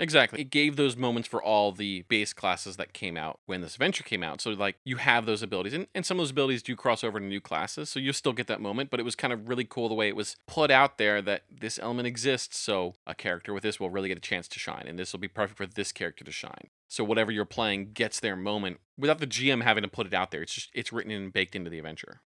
Exactly. 0.00 0.40
It 0.40 0.50
gave 0.50 0.76
those 0.76 0.96
moments 0.96 1.28
for 1.28 1.42
all 1.42 1.72
the 1.72 2.02
base 2.08 2.32
classes 2.32 2.76
that 2.76 2.92
came 2.92 3.16
out 3.16 3.40
when 3.46 3.62
this 3.62 3.74
adventure 3.74 4.04
came 4.04 4.22
out. 4.22 4.40
So, 4.40 4.50
like, 4.50 4.76
you 4.84 4.96
have 4.96 5.26
those 5.26 5.42
abilities, 5.42 5.74
and, 5.74 5.88
and 5.92 6.06
some 6.06 6.18
of 6.18 6.22
those 6.22 6.30
abilities 6.30 6.62
do 6.62 6.76
cross 6.76 7.02
over 7.02 7.18
to 7.18 7.24
new 7.24 7.40
classes. 7.40 7.90
So, 7.90 7.98
you 7.98 8.12
still 8.12 8.32
get 8.32 8.46
that 8.46 8.60
moment, 8.60 8.90
but 8.90 9.00
it 9.00 9.02
was 9.02 9.16
kind 9.16 9.32
of 9.32 9.48
really 9.48 9.64
cool 9.64 9.88
the 9.88 9.94
way 9.94 10.06
it 10.06 10.14
was 10.14 10.36
put 10.46 10.70
out 10.70 10.98
there 10.98 11.20
that 11.22 11.42
this 11.50 11.80
element 11.80 12.06
exists. 12.06 12.58
So, 12.58 12.94
a 13.08 13.14
character 13.14 13.52
with 13.52 13.64
this 13.64 13.80
will 13.80 13.90
really 13.90 14.08
get 14.08 14.18
a 14.18 14.20
chance 14.20 14.46
to 14.48 14.60
shine, 14.60 14.84
and 14.86 14.96
this 14.98 15.12
will 15.12 15.18
be 15.18 15.28
perfect 15.28 15.58
for 15.58 15.66
this 15.66 15.90
character 15.90 16.24
to 16.24 16.32
shine. 16.32 16.68
So, 16.86 17.02
whatever 17.02 17.32
you're 17.32 17.44
playing 17.44 17.90
gets 17.92 18.20
their 18.20 18.36
moment 18.36 18.78
without 18.96 19.18
the 19.18 19.26
GM 19.26 19.64
having 19.64 19.82
to 19.82 19.88
put 19.88 20.06
it 20.06 20.14
out 20.14 20.30
there. 20.30 20.42
It's 20.42 20.54
just, 20.54 20.70
it's 20.74 20.92
written 20.92 21.10
and 21.10 21.32
baked 21.32 21.56
into 21.56 21.70
the 21.70 21.78
adventure. 21.78 22.20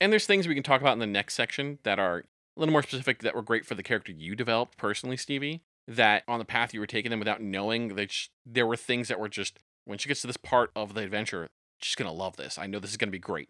And 0.00 0.12
there's 0.12 0.26
things 0.26 0.48
we 0.48 0.54
can 0.54 0.64
talk 0.64 0.80
about 0.80 0.94
in 0.94 0.98
the 0.98 1.06
next 1.06 1.34
section 1.34 1.78
that 1.84 2.00
are 2.00 2.18
a 2.18 2.60
little 2.60 2.72
more 2.72 2.82
specific 2.82 3.20
that 3.22 3.36
were 3.36 3.42
great 3.42 3.64
for 3.64 3.76
the 3.76 3.84
character 3.84 4.10
you 4.10 4.34
developed 4.34 4.76
personally, 4.76 5.16
Stevie 5.16 5.62
that 5.88 6.22
on 6.28 6.38
the 6.38 6.44
path 6.44 6.74
you 6.74 6.80
were 6.80 6.86
taking 6.86 7.10
them 7.10 7.18
without 7.18 7.40
knowing 7.40 7.96
that 7.96 8.12
sh- 8.12 8.28
there 8.44 8.66
were 8.66 8.76
things 8.76 9.08
that 9.08 9.18
were 9.18 9.28
just 9.28 9.58
when 9.86 9.98
she 9.98 10.06
gets 10.06 10.20
to 10.20 10.26
this 10.26 10.36
part 10.36 10.70
of 10.76 10.92
the 10.94 11.00
adventure 11.00 11.48
she's 11.80 11.94
gonna 11.94 12.12
love 12.12 12.36
this. 12.36 12.58
I 12.58 12.66
know 12.66 12.78
this 12.78 12.90
is 12.90 12.96
gonna 12.96 13.10
be 13.10 13.18
great. 13.18 13.48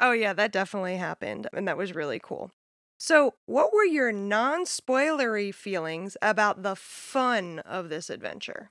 Oh 0.00 0.12
yeah 0.12 0.32
that 0.34 0.52
definitely 0.52 0.96
happened 0.96 1.48
and 1.52 1.66
that 1.66 1.78
was 1.78 1.94
really 1.94 2.20
cool. 2.22 2.50
So 2.98 3.34
what 3.46 3.72
were 3.72 3.84
your 3.84 4.12
non-spoilery 4.12 5.54
feelings 5.54 6.16
about 6.20 6.62
the 6.62 6.76
fun 6.76 7.60
of 7.60 7.88
this 7.88 8.10
adventure? 8.10 8.70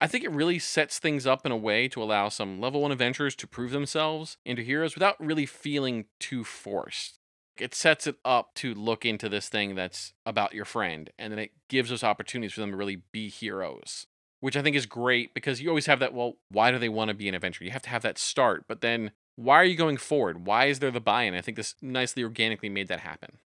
I 0.00 0.06
think 0.06 0.24
it 0.24 0.30
really 0.30 0.58
sets 0.58 0.98
things 0.98 1.26
up 1.26 1.46
in 1.46 1.52
a 1.52 1.56
way 1.56 1.86
to 1.88 2.02
allow 2.02 2.30
some 2.30 2.60
level 2.60 2.82
one 2.82 2.92
adventurers 2.92 3.36
to 3.36 3.46
prove 3.46 3.70
themselves 3.70 4.38
into 4.44 4.62
heroes 4.62 4.94
without 4.94 5.14
really 5.24 5.46
feeling 5.46 6.06
too 6.18 6.42
forced 6.42 7.19
it 7.60 7.74
sets 7.74 8.06
it 8.06 8.16
up 8.24 8.54
to 8.54 8.74
look 8.74 9.04
into 9.04 9.28
this 9.28 9.48
thing 9.48 9.74
that's 9.74 10.12
about 10.24 10.54
your 10.54 10.64
friend 10.64 11.10
and 11.18 11.32
then 11.32 11.38
it 11.38 11.52
gives 11.68 11.92
us 11.92 12.04
opportunities 12.04 12.52
for 12.52 12.60
them 12.60 12.70
to 12.70 12.76
really 12.76 13.02
be 13.12 13.28
heroes 13.28 14.06
which 14.40 14.56
i 14.56 14.62
think 14.62 14.76
is 14.76 14.86
great 14.86 15.34
because 15.34 15.60
you 15.60 15.68
always 15.68 15.86
have 15.86 16.00
that 16.00 16.14
well 16.14 16.34
why 16.50 16.70
do 16.70 16.78
they 16.78 16.88
want 16.88 17.08
to 17.08 17.14
be 17.14 17.28
an 17.28 17.34
adventurer? 17.34 17.64
You 17.64 17.72
have 17.72 17.82
to 17.82 17.90
have 17.90 18.02
that 18.02 18.18
start 18.18 18.64
but 18.68 18.80
then 18.80 19.12
why 19.36 19.56
are 19.56 19.64
you 19.64 19.76
going 19.76 19.96
forward? 19.96 20.46
Why 20.46 20.66
is 20.66 20.80
there 20.80 20.90
the 20.90 21.00
buy-in? 21.00 21.34
I 21.34 21.40
think 21.40 21.56
this 21.56 21.74
nicely 21.80 22.22
organically 22.22 22.68
made 22.68 22.88
that 22.88 23.00
happen. 23.00 23.38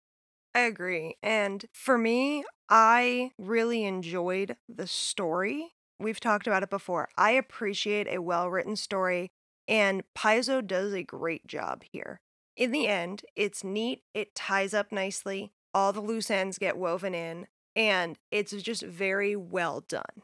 I 0.55 0.61
agree 0.61 1.17
and 1.21 1.65
for 1.73 1.97
me 1.97 2.43
i 2.69 3.31
really 3.37 3.83
enjoyed 3.83 4.55
the 4.67 4.87
story. 4.87 5.73
We've 5.99 6.19
talked 6.19 6.47
about 6.47 6.63
it 6.63 6.69
before. 6.69 7.09
I 7.17 7.31
appreciate 7.31 8.07
a 8.07 8.21
well-written 8.21 8.75
story 8.75 9.31
and 9.67 10.03
Paizo 10.17 10.65
does 10.65 10.93
a 10.93 11.03
great 11.03 11.47
job 11.47 11.83
here. 11.91 12.19
In 12.55 12.71
the 12.71 12.87
end, 12.87 13.23
it's 13.35 13.63
neat, 13.63 14.03
it 14.13 14.35
ties 14.35 14.73
up 14.73 14.91
nicely, 14.91 15.53
all 15.73 15.91
the 15.91 16.01
loose 16.01 16.29
ends 16.29 16.57
get 16.57 16.77
woven 16.77 17.15
in, 17.15 17.47
and 17.75 18.17
it's 18.31 18.51
just 18.61 18.83
very 18.83 19.35
well 19.35 19.81
done. 19.81 20.21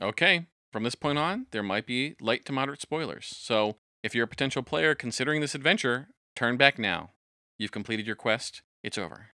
Okay, 0.00 0.46
from 0.72 0.84
this 0.84 0.94
point 0.94 1.18
on, 1.18 1.46
there 1.50 1.62
might 1.62 1.86
be 1.86 2.14
light 2.20 2.44
to 2.46 2.52
moderate 2.52 2.80
spoilers. 2.80 3.26
So, 3.26 3.76
if 4.02 4.14
you're 4.14 4.24
a 4.24 4.28
potential 4.28 4.62
player 4.62 4.94
considering 4.94 5.40
this 5.40 5.54
adventure, 5.54 6.08
turn 6.36 6.56
back 6.56 6.78
now. 6.78 7.10
You've 7.58 7.72
completed 7.72 8.06
your 8.06 8.16
quest, 8.16 8.62
it's 8.82 8.98
over. 8.98 9.28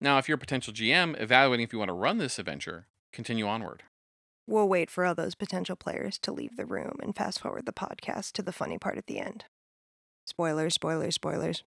Now, 0.00 0.18
if 0.18 0.28
you're 0.28 0.36
a 0.36 0.38
potential 0.38 0.72
GM 0.72 1.20
evaluating 1.20 1.64
if 1.64 1.72
you 1.72 1.78
want 1.78 1.88
to 1.88 1.94
run 1.94 2.18
this 2.18 2.38
adventure, 2.38 2.86
continue 3.12 3.46
onward. 3.46 3.82
We'll 4.46 4.68
wait 4.68 4.90
for 4.90 5.04
all 5.04 5.14
those 5.14 5.34
potential 5.34 5.76
players 5.76 6.18
to 6.18 6.32
leave 6.32 6.56
the 6.56 6.66
room 6.66 6.98
and 7.02 7.16
fast 7.16 7.40
forward 7.40 7.66
the 7.66 7.72
podcast 7.72 8.32
to 8.32 8.42
the 8.42 8.52
funny 8.52 8.78
part 8.78 8.96
at 8.96 9.06
the 9.06 9.18
end. 9.18 9.44
Spoilers, 10.26 10.74
spoilers, 10.74 11.14
spoilers. 11.14 11.62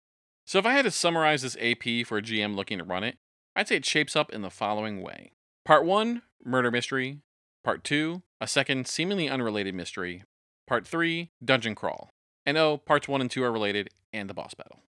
So, 0.47 0.59
if 0.59 0.65
I 0.65 0.73
had 0.73 0.87
to 0.87 0.91
summarize 0.91 1.43
this 1.43 1.57
AP 1.61 2.07
for 2.07 2.19
a 2.19 2.23
GM 2.23 2.57
looking 2.57 2.79
to 2.79 2.85
run 2.85 3.05
it, 3.05 3.19
I'd 3.55 3.69
say 3.69 3.77
it 3.77 3.85
shapes 3.85 4.17
up 4.17 4.33
in 4.33 4.41
the 4.41 4.51
following 4.51 5.03
way 5.03 5.33
Part 5.65 5.85
1, 5.85 6.23
murder 6.43 6.71
mystery. 6.71 7.21
Part 7.63 7.85
2, 7.85 8.23
a 8.41 8.47
second 8.47 8.87
seemingly 8.87 9.29
unrelated 9.29 9.75
mystery. 9.75 10.23
Part 10.67 10.87
3, 10.87 11.31
dungeon 11.45 11.75
crawl. 11.75 12.11
And 12.47 12.57
oh, 12.57 12.79
parts 12.79 13.09
1 13.09 13.21
and 13.21 13.31
2 13.31 13.45
are 13.45 13.53
related, 13.53 13.91
and 14.13 14.31
the 14.31 14.35
boss 14.35 14.55
battle. 14.55 14.81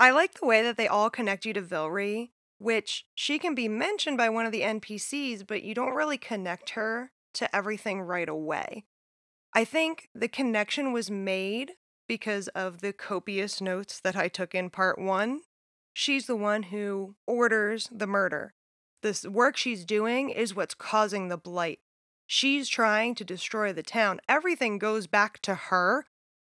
I 0.00 0.10
like 0.10 0.34
the 0.34 0.46
way 0.46 0.62
that 0.62 0.76
they 0.76 0.88
all 0.88 1.10
connect 1.10 1.44
you 1.44 1.52
to 1.52 1.62
Vilree, 1.62 2.30
which 2.58 3.06
she 3.14 3.38
can 3.38 3.54
be 3.54 3.68
mentioned 3.68 4.16
by 4.16 4.28
one 4.28 4.46
of 4.46 4.52
the 4.52 4.62
NPCs, 4.62 5.46
but 5.46 5.62
you 5.62 5.74
don't 5.74 5.94
really 5.94 6.18
connect 6.18 6.70
her 6.70 7.12
to 7.34 7.54
everything 7.54 8.00
right 8.00 8.28
away. 8.28 8.86
I 9.54 9.64
think 9.64 10.08
the 10.14 10.28
connection 10.28 10.92
was 10.92 11.10
made 11.10 11.72
because 12.08 12.48
of 12.48 12.80
the 12.80 12.92
copious 12.92 13.60
notes 13.60 14.00
that 14.00 14.16
I 14.16 14.28
took 14.28 14.54
in 14.54 14.70
part 14.70 14.98
one. 14.98 15.42
She's 15.92 16.26
the 16.26 16.36
one 16.36 16.64
who 16.64 17.14
orders 17.26 17.88
the 17.92 18.06
murder. 18.06 18.54
This 19.02 19.24
work 19.24 19.56
she's 19.56 19.84
doing 19.84 20.30
is 20.30 20.56
what's 20.56 20.74
causing 20.74 21.28
the 21.28 21.36
blight. 21.36 21.80
She's 22.26 22.68
trying 22.68 23.14
to 23.16 23.24
destroy 23.24 23.72
the 23.72 23.82
town. 23.82 24.20
Everything 24.28 24.78
goes 24.78 25.06
back 25.06 25.40
to 25.42 25.54
her. 25.54 26.06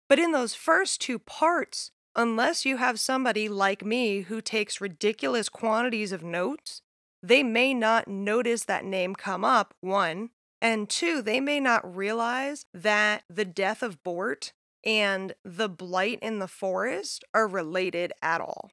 But 0.08 0.18
in 0.18 0.32
those 0.32 0.54
first 0.54 1.00
two 1.00 1.18
parts, 1.18 1.90
unless 2.16 2.64
you 2.64 2.78
have 2.78 2.98
somebody 2.98 3.48
like 3.48 3.84
me 3.84 4.22
who 4.22 4.40
takes 4.40 4.80
ridiculous 4.80 5.48
quantities 5.48 6.12
of 6.12 6.22
notes, 6.22 6.82
they 7.22 7.42
may 7.42 7.74
not 7.74 8.08
notice 8.08 8.64
that 8.64 8.84
name 8.84 9.14
come 9.14 9.44
up, 9.44 9.74
one. 9.80 10.30
And 10.60 10.88
two, 10.88 11.22
they 11.22 11.40
may 11.40 11.60
not 11.60 11.96
realize 11.96 12.64
that 12.74 13.22
the 13.28 13.44
death 13.44 13.82
of 13.82 14.02
Bort 14.02 14.52
and 14.84 15.34
the 15.44 15.68
blight 15.68 16.18
in 16.20 16.38
the 16.38 16.48
forest 16.48 17.24
are 17.34 17.46
related 17.46 18.12
at 18.22 18.40
all. 18.40 18.70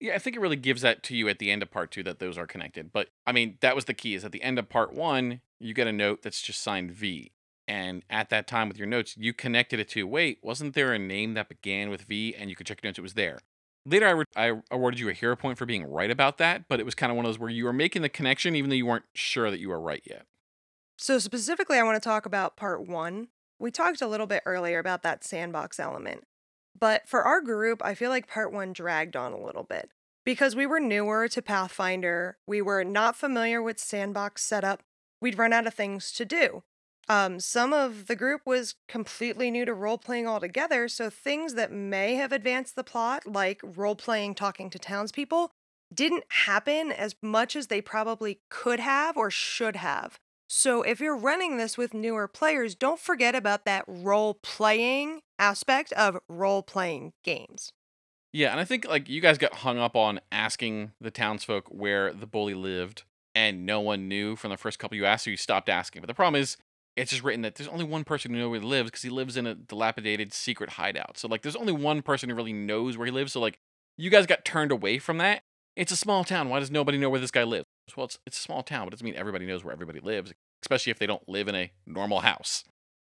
Yeah, 0.00 0.14
I 0.14 0.18
think 0.18 0.36
it 0.36 0.40
really 0.40 0.56
gives 0.56 0.82
that 0.82 1.02
to 1.04 1.16
you 1.16 1.28
at 1.28 1.40
the 1.40 1.50
end 1.50 1.62
of 1.62 1.70
part 1.70 1.90
two 1.90 2.04
that 2.04 2.20
those 2.20 2.38
are 2.38 2.46
connected. 2.46 2.92
But 2.92 3.08
I 3.26 3.32
mean, 3.32 3.58
that 3.60 3.74
was 3.74 3.86
the 3.86 3.94
key 3.94 4.14
is 4.14 4.24
at 4.24 4.32
the 4.32 4.42
end 4.42 4.58
of 4.58 4.68
part 4.68 4.94
one, 4.94 5.40
you 5.58 5.74
get 5.74 5.88
a 5.88 5.92
note 5.92 6.22
that's 6.22 6.40
just 6.40 6.62
signed 6.62 6.92
V. 6.92 7.32
And 7.66 8.02
at 8.08 8.30
that 8.30 8.46
time 8.46 8.68
with 8.68 8.78
your 8.78 8.86
notes, 8.86 9.16
you 9.16 9.34
connected 9.34 9.78
it 9.80 9.88
to 9.90 10.06
wait, 10.06 10.38
wasn't 10.42 10.74
there 10.74 10.92
a 10.92 10.98
name 10.98 11.34
that 11.34 11.48
began 11.48 11.90
with 11.90 12.02
V 12.02 12.34
and 12.34 12.48
you 12.48 12.56
could 12.56 12.66
check 12.66 12.82
your 12.82 12.88
notes, 12.88 12.98
it 12.98 13.02
was 13.02 13.14
there. 13.14 13.40
Later, 13.84 14.06
I, 14.06 14.10
re- 14.10 14.24
I 14.36 14.52
awarded 14.70 15.00
you 15.00 15.08
a 15.08 15.12
hero 15.12 15.34
point 15.34 15.58
for 15.58 15.66
being 15.66 15.84
right 15.84 16.10
about 16.10 16.38
that, 16.38 16.68
but 16.68 16.80
it 16.80 16.84
was 16.84 16.94
kind 16.94 17.10
of 17.10 17.16
one 17.16 17.24
of 17.24 17.30
those 17.30 17.38
where 17.38 17.50
you 17.50 17.64
were 17.64 17.72
making 17.72 18.02
the 18.02 18.08
connection 18.08 18.54
even 18.54 18.70
though 18.70 18.76
you 18.76 18.86
weren't 18.86 19.04
sure 19.14 19.50
that 19.50 19.60
you 19.60 19.68
were 19.68 19.80
right 19.80 20.02
yet. 20.04 20.26
So, 20.96 21.18
specifically, 21.18 21.78
I 21.78 21.84
want 21.84 22.00
to 22.02 22.06
talk 22.06 22.26
about 22.26 22.56
part 22.56 22.86
one. 22.86 23.28
We 23.58 23.70
talked 23.70 24.00
a 24.00 24.06
little 24.06 24.26
bit 24.26 24.42
earlier 24.46 24.78
about 24.78 25.02
that 25.02 25.24
sandbox 25.24 25.80
element. 25.80 26.24
But 26.78 27.08
for 27.08 27.22
our 27.22 27.40
group, 27.40 27.84
I 27.84 27.94
feel 27.94 28.10
like 28.10 28.28
part 28.28 28.52
one 28.52 28.72
dragged 28.72 29.16
on 29.16 29.32
a 29.32 29.42
little 29.42 29.64
bit 29.64 29.90
because 30.24 30.54
we 30.54 30.66
were 30.66 30.80
newer 30.80 31.28
to 31.28 31.42
Pathfinder. 31.42 32.38
We 32.46 32.62
were 32.62 32.84
not 32.84 33.16
familiar 33.16 33.60
with 33.60 33.80
sandbox 33.80 34.44
setup. 34.44 34.82
We'd 35.20 35.38
run 35.38 35.52
out 35.52 35.66
of 35.66 35.74
things 35.74 36.12
to 36.12 36.24
do. 36.24 36.62
Um, 37.08 37.40
some 37.40 37.72
of 37.72 38.06
the 38.06 38.14
group 38.14 38.42
was 38.44 38.74
completely 38.86 39.50
new 39.50 39.64
to 39.64 39.72
role 39.72 39.96
playing 39.96 40.28
altogether, 40.28 40.88
so 40.88 41.08
things 41.08 41.54
that 41.54 41.72
may 41.72 42.16
have 42.16 42.32
advanced 42.32 42.76
the 42.76 42.84
plot, 42.84 43.26
like 43.26 43.60
role 43.64 43.96
playing 43.96 44.34
talking 44.34 44.68
to 44.68 44.78
townspeople, 44.78 45.50
didn't 45.92 46.24
happen 46.28 46.92
as 46.92 47.16
much 47.22 47.56
as 47.56 47.68
they 47.68 47.80
probably 47.80 48.40
could 48.50 48.80
have 48.80 49.16
or 49.16 49.30
should 49.30 49.76
have. 49.76 50.18
So 50.48 50.80
if 50.82 50.98
you're 50.98 51.16
running 51.16 51.58
this 51.58 51.76
with 51.76 51.92
newer 51.92 52.26
players, 52.26 52.74
don't 52.74 52.98
forget 52.98 53.34
about 53.34 53.66
that 53.66 53.84
role 53.86 54.34
playing 54.42 55.20
aspect 55.38 55.92
of 55.92 56.18
role 56.26 56.62
playing 56.62 57.12
games. 57.22 57.72
Yeah, 58.32 58.50
and 58.50 58.58
I 58.58 58.64
think 58.64 58.86
like 58.88 59.08
you 59.10 59.20
guys 59.20 59.36
got 59.36 59.56
hung 59.56 59.78
up 59.78 59.94
on 59.94 60.20
asking 60.32 60.92
the 61.00 61.10
townsfolk 61.10 61.66
where 61.68 62.12
the 62.12 62.26
bully 62.26 62.54
lived, 62.54 63.04
and 63.34 63.66
no 63.66 63.80
one 63.80 64.08
knew 64.08 64.36
from 64.36 64.50
the 64.50 64.56
first 64.56 64.78
couple 64.78 64.96
you 64.96 65.04
asked, 65.04 65.24
so 65.24 65.30
you 65.30 65.36
stopped 65.36 65.68
asking. 65.68 66.00
But 66.00 66.08
the 66.08 66.14
problem 66.14 66.40
is, 66.40 66.56
it's 66.96 67.10
just 67.10 67.22
written 67.22 67.42
that 67.42 67.54
there's 67.54 67.68
only 67.68 67.84
one 67.84 68.04
person 68.04 68.32
who 68.32 68.38
knows 68.40 68.50
where 68.50 68.60
he 68.60 68.66
lives 68.66 68.90
because 68.90 69.02
he 69.02 69.10
lives 69.10 69.36
in 69.36 69.46
a 69.46 69.54
dilapidated 69.54 70.32
secret 70.32 70.70
hideout. 70.70 71.16
So 71.18 71.28
like 71.28 71.42
there's 71.42 71.56
only 71.56 71.72
one 71.72 72.02
person 72.02 72.28
who 72.28 72.34
really 72.34 72.52
knows 72.52 72.96
where 72.96 73.06
he 73.06 73.12
lives. 73.12 73.32
So 73.32 73.40
like 73.40 73.58
you 73.96 74.10
guys 74.10 74.26
got 74.26 74.44
turned 74.44 74.72
away 74.72 74.98
from 74.98 75.18
that. 75.18 75.42
It's 75.76 75.92
a 75.92 75.96
small 75.96 76.24
town. 76.24 76.48
Why 76.48 76.58
does 76.58 76.72
nobody 76.72 76.98
know 76.98 77.08
where 77.08 77.20
this 77.20 77.30
guy 77.30 77.44
lives? 77.44 77.67
Well, 77.96 78.06
it's 78.06 78.18
it's 78.26 78.38
a 78.38 78.42
small 78.42 78.62
town, 78.62 78.86
but 78.86 78.88
it 78.88 78.96
doesn't 78.96 79.04
mean 79.04 79.16
everybody 79.16 79.46
knows 79.46 79.64
where 79.64 79.72
everybody 79.72 80.00
lives, 80.00 80.32
especially 80.62 80.90
if 80.90 80.98
they 80.98 81.06
don't 81.06 81.28
live 81.28 81.48
in 81.48 81.54
a 81.54 81.72
normal 81.86 82.20
house. 82.20 82.64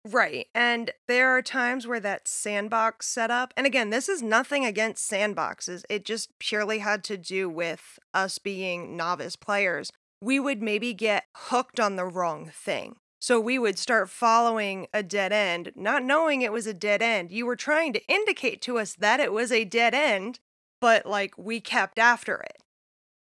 Right. 0.07 0.48
And 0.55 0.91
there 1.07 1.29
are 1.29 1.41
times 1.41 1.86
where 1.86 2.00
that 2.00 2.27
sandbox 2.27 3.05
setup, 3.07 3.53
and 3.57 3.67
again, 3.67 3.89
this 3.89 4.07
is 4.07 4.21
nothing 4.21 4.65
against 4.65 5.12
sandboxes. 5.12 5.83
It 5.89 6.05
just 6.05 6.38
purely 6.39 6.79
had 6.79 7.03
to 7.05 7.17
do 7.17 7.50
with 7.50 8.00
us 8.13 8.38
being 8.38 8.95
novice 8.95 9.36
players. 9.36 9.91
We 10.21 10.39
would 10.39 10.62
maybe 10.62 10.93
get 10.93 11.25
hooked 11.36 11.79
on 11.79 11.95
the 11.95 12.05
wrong 12.05 12.50
thing. 12.53 12.95
So 13.21 13.39
we 13.39 13.59
would 13.59 13.77
start 13.77 14.09
following 14.09 14.88
a 14.93 15.03
dead 15.03 15.33
end, 15.33 15.74
not 15.75 16.03
knowing 16.03 16.41
it 16.41 16.53
was 16.53 16.65
a 16.65 16.74
dead 16.74 17.01
end. 17.01 17.31
You 17.31 17.45
were 17.45 17.57
trying 17.57 17.91
to 17.93 18.05
indicate 18.07 18.62
to 18.63 18.79
us 18.79 18.95
that 18.95 19.19
it 19.19 19.33
was 19.33 19.51
a 19.51 19.65
dead 19.65 19.93
end, 19.93 20.39
but 20.79 21.05
like 21.05 21.38
we 21.38 21.59
kept 21.59 22.00
after 22.00 22.36
it. 22.38 22.63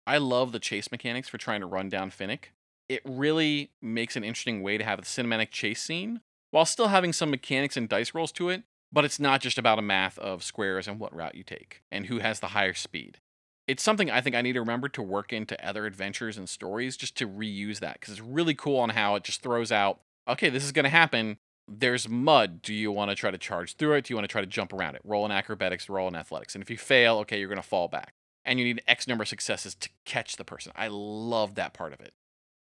I 0.07 0.19
love 0.19 0.53
the 0.53 0.59
chase 0.59 0.91
mechanics 0.91 1.29
for 1.29 1.39
trying 1.39 1.61
to 1.61 1.67
run 1.67 1.89
down 1.89 2.11
Finnick. 2.11 2.47
It 2.89 3.03
really 3.05 3.71
makes 3.83 4.17
an 4.17 4.25
interesting 4.25 4.63
way 4.63 4.79
to 4.79 4.85
have 4.85 4.99
a 4.99 5.03
cinematic 5.03 5.51
chase 5.51 5.83
scene 5.83 6.21
while 6.53 6.65
still 6.65 6.89
having 6.89 7.13
some 7.13 7.31
mechanics 7.31 7.77
and 7.77 7.89
dice 7.89 8.15
rolls 8.15 8.31
to 8.33 8.49
it, 8.49 8.63
but 8.93 9.05
it's 9.05 9.19
not 9.19 9.41
just 9.41 9.59
about 9.59 9.79
a 9.79 9.83
math 9.83 10.19
of 10.19 10.45
squares 10.45 10.87
and 10.87 11.01
what 11.01 11.15
route 11.15 11.35
you 11.35 11.43
take 11.43 11.83
and 11.91 12.07
who 12.07 12.19
has 12.21 12.39
the 12.39 12.49
higher 12.49 12.75
speed 12.75 13.19
it's 13.67 13.83
something 13.83 14.11
I 14.11 14.21
think 14.21 14.37
I 14.37 14.43
need 14.43 14.53
to 14.53 14.61
remember 14.61 14.89
to 14.91 15.03
work 15.03 15.33
into 15.33 15.67
other 15.67 15.87
adventures 15.87 16.39
and 16.39 16.49
stories 16.49 16.97
just 16.97 17.17
to 17.17 17.29
reuse 17.29 17.81
that 17.81 17.95
because 17.95 18.13
it's 18.13 18.23
really 18.23 18.55
cool 18.55 18.79
on 18.79 18.91
how 18.91 19.17
it 19.17 19.25
just 19.25 19.43
throws 19.43 19.73
out, 19.73 20.01
okay, 20.29 20.49
this 20.49 20.65
is 20.65 20.73
going 20.73 20.85
to 20.85 20.91
happen. 20.91 21.39
There's 21.69 22.09
mud. 22.09 22.63
Do 22.63 22.73
you 22.73 22.93
want 22.93 23.11
to 23.11 23.17
try 23.17 23.33
to 23.33 23.39
charge 23.39 23.75
through 23.75 23.95
it? 23.95 24.05
Do 24.05 24.13
you 24.13 24.17
want 24.17 24.25
to 24.25 24.33
try 24.33 24.41
to 24.41 24.47
jump 24.47 24.73
around 24.73 24.95
it? 24.95 25.03
Roll 25.05 25.25
in 25.25 25.33
acrobatics, 25.33 25.89
roll 25.89 26.07
in 26.07 26.15
athletics. 26.15 26.55
And 26.55 26.63
if 26.63 26.71
you 26.71 26.79
fail, 26.79 27.19
okay, 27.19 27.41
you're 27.41 27.49
going 27.49 27.57
to 27.57 27.67
fall 27.67 27.89
back. 27.89 28.15
And 28.47 28.59
you 28.59 28.65
need 28.65 28.83
X 28.87 29.07
number 29.07 29.23
of 29.23 29.29
successes 29.29 29.75
to 29.75 29.91
catch 30.07 30.37
the 30.37 30.45
person. 30.45 30.73
I 30.75 30.89
love 30.89 31.57
that 31.57 31.75
part 31.75 31.93
of 31.93 32.01
it. 32.01 32.15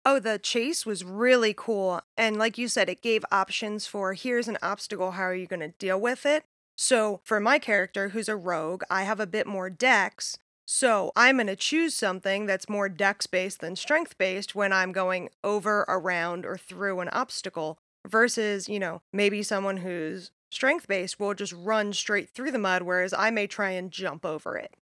Oh, 0.06 0.20
the 0.20 0.40
chase 0.40 0.86
was 0.86 1.04
really 1.04 1.54
cool. 1.56 2.02
And 2.16 2.38
like 2.38 2.58
you 2.58 2.68
said, 2.68 2.88
it 2.88 3.02
gave 3.02 3.26
options 3.32 3.86
for 3.88 4.14
here's 4.14 4.48
an 4.48 4.58
obstacle, 4.62 5.12
how 5.12 5.24
are 5.24 5.36
you 5.36 5.48
going 5.48 5.60
to 5.60 5.70
deal 5.70 6.00
with 6.00 6.26
it? 6.26 6.46
So, 6.76 7.20
for 7.24 7.40
my 7.40 7.60
character, 7.60 8.10
who's 8.10 8.30
a 8.30 8.36
rogue, 8.36 8.84
I 8.90 9.04
have 9.04 9.20
a 9.20 9.28
bit 9.28 9.46
more 9.46 9.70
dex. 9.70 10.38
So 10.66 11.12
I'm 11.18 11.36
going 11.36 11.48
to 11.48 11.56
choose 11.56 11.94
something 11.94 12.46
that's 12.46 12.70
more 12.70 12.88
dex 12.88 13.28
based 13.28 13.60
than 13.60 13.76
strength 13.76 14.18
based 14.18 14.56
when 14.56 14.72
I'm 14.72 14.94
going 14.94 15.30
over, 15.44 15.82
around, 15.90 16.46
or 16.46 16.58
through 16.58 17.02
an 17.02 17.10
obstacle 17.10 17.78
versus, 18.08 18.70
you 18.70 18.80
know, 18.80 19.02
maybe 19.12 19.44
someone 19.44 19.78
who's 19.78 20.32
strength 20.50 20.88
based 20.88 21.20
will 21.20 21.34
just 21.34 21.54
run 21.54 21.92
straight 21.94 22.30
through 22.30 22.52
the 22.52 22.58
mud, 22.58 22.84
whereas 22.84 23.14
I 23.14 23.32
may 23.32 23.48
try 23.48 23.72
and 23.72 23.92
jump 23.92 24.26
over 24.26 24.58
it. 24.58 24.76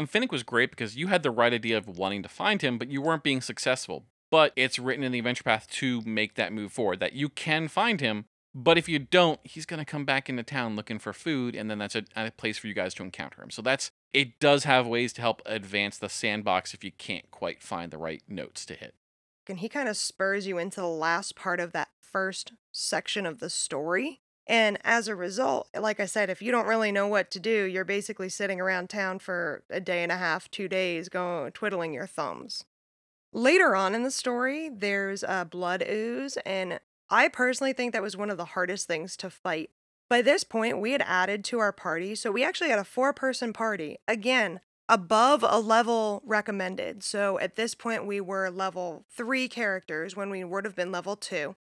And 0.00 0.10
Finnick 0.10 0.32
was 0.32 0.42
great 0.42 0.70
because 0.70 0.96
you 0.96 1.08
had 1.08 1.22
the 1.22 1.30
right 1.30 1.52
idea 1.52 1.76
of 1.76 1.86
wanting 1.86 2.22
to 2.22 2.28
find 2.30 2.62
him, 2.62 2.78
but 2.78 2.88
you 2.88 3.02
weren't 3.02 3.22
being 3.22 3.42
successful. 3.42 4.06
But 4.30 4.54
it's 4.56 4.78
written 4.78 5.04
in 5.04 5.12
the 5.12 5.18
adventure 5.18 5.44
path 5.44 5.68
to 5.72 6.00
make 6.06 6.36
that 6.36 6.54
move 6.54 6.72
forward 6.72 7.00
that 7.00 7.12
you 7.12 7.28
can 7.28 7.68
find 7.68 8.00
him, 8.00 8.24
but 8.54 8.78
if 8.78 8.88
you 8.88 8.98
don't, 8.98 9.40
he's 9.44 9.66
going 9.66 9.78
to 9.78 9.84
come 9.84 10.06
back 10.06 10.30
into 10.30 10.42
town 10.42 10.74
looking 10.74 10.98
for 10.98 11.12
food, 11.12 11.54
and 11.54 11.70
then 11.70 11.76
that's 11.76 11.94
a, 11.94 12.04
a, 12.16 12.30
place 12.30 12.56
for 12.56 12.66
you 12.66 12.72
guys 12.72 12.94
to 12.94 13.02
encounter 13.02 13.42
him. 13.42 13.50
So 13.50 13.60
that's 13.60 13.90
it. 14.14 14.40
Does 14.40 14.64
have 14.64 14.86
ways 14.86 15.12
to 15.12 15.20
help 15.20 15.42
advance 15.44 15.98
the 15.98 16.08
sandbox 16.08 16.72
if 16.72 16.82
you 16.82 16.92
can't 16.92 17.30
quite 17.30 17.62
find 17.62 17.90
the 17.90 17.98
right 17.98 18.22
notes 18.26 18.64
to 18.66 18.74
hit. 18.74 18.94
And 19.48 19.58
he 19.58 19.68
kind 19.68 19.86
of 19.86 19.98
spurs 19.98 20.46
you 20.46 20.56
into 20.56 20.80
the 20.80 20.86
last 20.86 21.36
part 21.36 21.60
of 21.60 21.72
that 21.72 21.88
first 22.00 22.54
section 22.72 23.26
of 23.26 23.38
the 23.38 23.50
story. 23.50 24.22
And 24.50 24.78
as 24.82 25.06
a 25.06 25.14
result, 25.14 25.68
like 25.78 26.00
I 26.00 26.06
said, 26.06 26.28
if 26.28 26.42
you 26.42 26.50
don't 26.50 26.66
really 26.66 26.90
know 26.90 27.06
what 27.06 27.30
to 27.30 27.38
do, 27.38 27.66
you're 27.66 27.84
basically 27.84 28.28
sitting 28.28 28.60
around 28.60 28.90
town 28.90 29.20
for 29.20 29.62
a 29.70 29.78
day 29.78 30.02
and 30.02 30.10
a 30.10 30.16
half, 30.16 30.50
two 30.50 30.66
days, 30.66 31.08
going 31.08 31.52
twiddling 31.52 31.94
your 31.94 32.08
thumbs. 32.08 32.64
Later 33.32 33.76
on 33.76 33.94
in 33.94 34.02
the 34.02 34.10
story, 34.10 34.68
there's 34.68 35.22
a 35.22 35.46
blood 35.48 35.84
ooze, 35.88 36.36
and 36.38 36.80
I 37.08 37.28
personally 37.28 37.72
think 37.72 37.92
that 37.92 38.02
was 38.02 38.16
one 38.16 38.28
of 38.28 38.38
the 38.38 38.44
hardest 38.56 38.88
things 38.88 39.16
to 39.18 39.30
fight 39.30 39.70
By 40.10 40.22
this 40.22 40.42
point, 40.42 40.80
we 40.80 40.90
had 40.90 41.04
added 41.06 41.44
to 41.44 41.60
our 41.60 41.70
party, 41.72 42.16
so 42.16 42.32
we 42.32 42.42
actually 42.42 42.70
had 42.70 42.80
a 42.80 42.84
four 42.84 43.12
person 43.12 43.52
party. 43.52 43.98
Again, 44.08 44.60
above 44.88 45.44
a 45.48 45.60
level 45.60 46.20
recommended. 46.26 47.04
So 47.04 47.38
at 47.38 47.54
this 47.54 47.76
point, 47.76 48.04
we 48.06 48.20
were 48.20 48.50
level 48.50 49.04
three 49.08 49.46
characters 49.46 50.16
when 50.16 50.28
we 50.28 50.42
would 50.42 50.64
have 50.64 50.74
been 50.74 50.90
level 50.90 51.14
two. 51.14 51.54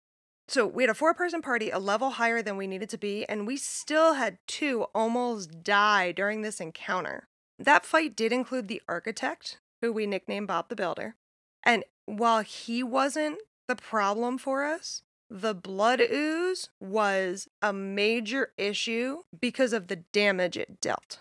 So 0.50 0.66
we 0.66 0.84
had 0.84 0.89
a 0.89 0.96
four 0.96 1.13
person 1.13 1.42
party, 1.42 1.70
a 1.70 1.80
level 1.80 2.12
higher 2.12 2.42
than 2.42 2.56
we 2.56 2.68
needed 2.68 2.89
to 2.89 2.98
be, 2.98 3.25
and 3.27 3.46
we 3.46 3.58
still 3.58 4.13
had 4.13 4.38
two 4.48 4.84
almost 4.96 5.63
die 5.63 6.12
during 6.13 6.42
this 6.42 6.62
encounter. 6.62 7.27
That 7.60 7.86
fight 7.86 8.16
did 8.16 8.32
include 8.32 8.68
the 8.68 8.82
architect, 8.88 9.60
who 9.82 9.92
we 9.92 10.08
nicknamed 10.08 10.48
Bob 10.48 10.70
the 10.70 10.75
Builder. 10.75 11.16
And 11.63 11.84
while 12.06 12.42
he 12.42 12.82
wasn't 12.82 13.39
the 13.68 13.75
problem 13.75 14.38
for 14.38 14.63
us, 14.63 15.01
the 15.30 15.54
blood 15.54 16.00
ooze 16.00 16.70
was 16.80 17.50
a 17.62 17.74
major 17.74 18.54
issue 18.58 19.24
because 19.38 19.74
of 19.74 19.88
the 19.88 19.98
damage 19.98 20.56
it 20.56 20.80
dealt. 20.80 21.20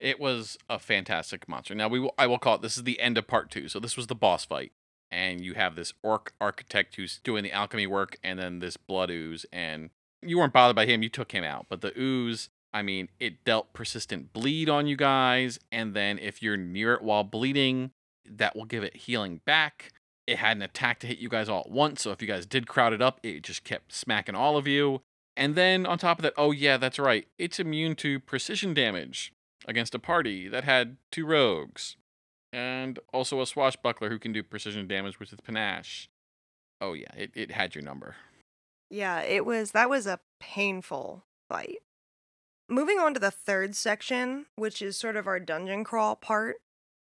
It 0.00 0.18
was 0.18 0.58
a 0.68 0.80
fantastic 0.80 1.48
monster. 1.48 1.74
Now 1.76 1.86
we 1.86 2.00
will, 2.00 2.14
I 2.18 2.26
will 2.26 2.38
call 2.38 2.56
it 2.56 2.62
this 2.62 2.76
is 2.76 2.82
the 2.82 2.98
end 2.98 3.16
of 3.16 3.28
part 3.28 3.50
2. 3.50 3.68
So 3.68 3.78
this 3.78 3.96
was 3.96 4.08
the 4.08 4.16
boss 4.16 4.44
fight 4.44 4.72
and 5.14 5.40
you 5.40 5.54
have 5.54 5.76
this 5.76 5.92
orc 6.02 6.32
architect 6.40 6.96
who's 6.96 7.20
doing 7.22 7.44
the 7.44 7.52
alchemy 7.52 7.86
work 7.86 8.18
and 8.22 8.38
then 8.38 8.58
this 8.58 8.76
blood 8.76 9.10
ooze 9.10 9.46
and 9.52 9.90
you 10.20 10.38
weren't 10.38 10.52
bothered 10.52 10.76
by 10.76 10.86
him, 10.86 11.02
you 11.02 11.08
took 11.08 11.32
him 11.32 11.44
out. 11.44 11.66
But 11.68 11.80
the 11.80 11.98
ooze, 11.98 12.48
I 12.72 12.82
mean, 12.82 13.08
it 13.20 13.44
dealt 13.44 13.72
persistent 13.72 14.32
bleed 14.32 14.68
on 14.68 14.86
you 14.86 14.96
guys 14.96 15.58
and 15.70 15.94
then 15.94 16.18
if 16.18 16.42
you're 16.42 16.56
near 16.56 16.94
it 16.94 17.02
while 17.02 17.24
bleeding, 17.24 17.92
that 18.28 18.56
will 18.56 18.64
give 18.64 18.82
it 18.82 18.96
healing 18.96 19.40
back 19.44 19.92
it 20.26 20.38
had 20.38 20.56
an 20.56 20.62
attack 20.62 21.00
to 21.00 21.06
hit 21.06 21.18
you 21.18 21.28
guys 21.28 21.48
all 21.48 21.60
at 21.60 21.70
once. 21.70 22.02
So 22.02 22.10
if 22.10 22.22
you 22.22 22.28
guys 22.28 22.46
did 22.46 22.66
crowd 22.66 22.92
it 22.92 23.02
up, 23.02 23.20
it 23.22 23.42
just 23.42 23.64
kept 23.64 23.92
smacking 23.92 24.34
all 24.34 24.56
of 24.56 24.66
you. 24.66 25.02
And 25.36 25.54
then 25.54 25.84
on 25.84 25.98
top 25.98 26.18
of 26.18 26.22
that, 26.22 26.34
oh 26.36 26.52
yeah, 26.52 26.76
that's 26.76 26.98
right, 26.98 27.26
it's 27.38 27.58
immune 27.58 27.96
to 27.96 28.20
precision 28.20 28.72
damage 28.72 29.32
against 29.66 29.94
a 29.94 29.98
party 29.98 30.48
that 30.48 30.64
had 30.64 30.96
two 31.10 31.26
rogues. 31.26 31.96
And 32.54 33.00
also 33.12 33.40
a 33.40 33.46
swashbuckler 33.46 34.10
who 34.10 34.18
can 34.20 34.32
do 34.32 34.44
precision 34.44 34.86
damage 34.86 35.18
with 35.18 35.32
its 35.32 35.40
panache. 35.40 36.08
Oh 36.80 36.92
yeah, 36.92 37.12
it, 37.16 37.32
it 37.34 37.50
had 37.50 37.74
your 37.74 37.82
number. 37.82 38.14
Yeah, 38.90 39.22
it 39.22 39.44
was 39.44 39.72
that 39.72 39.90
was 39.90 40.06
a 40.06 40.20
painful 40.38 41.24
fight. 41.48 41.78
Moving 42.68 43.00
on 43.00 43.12
to 43.14 43.20
the 43.20 43.32
third 43.32 43.74
section, 43.74 44.46
which 44.54 44.80
is 44.80 44.96
sort 44.96 45.16
of 45.16 45.26
our 45.26 45.40
dungeon 45.40 45.82
crawl 45.82 46.14
part. 46.14 46.58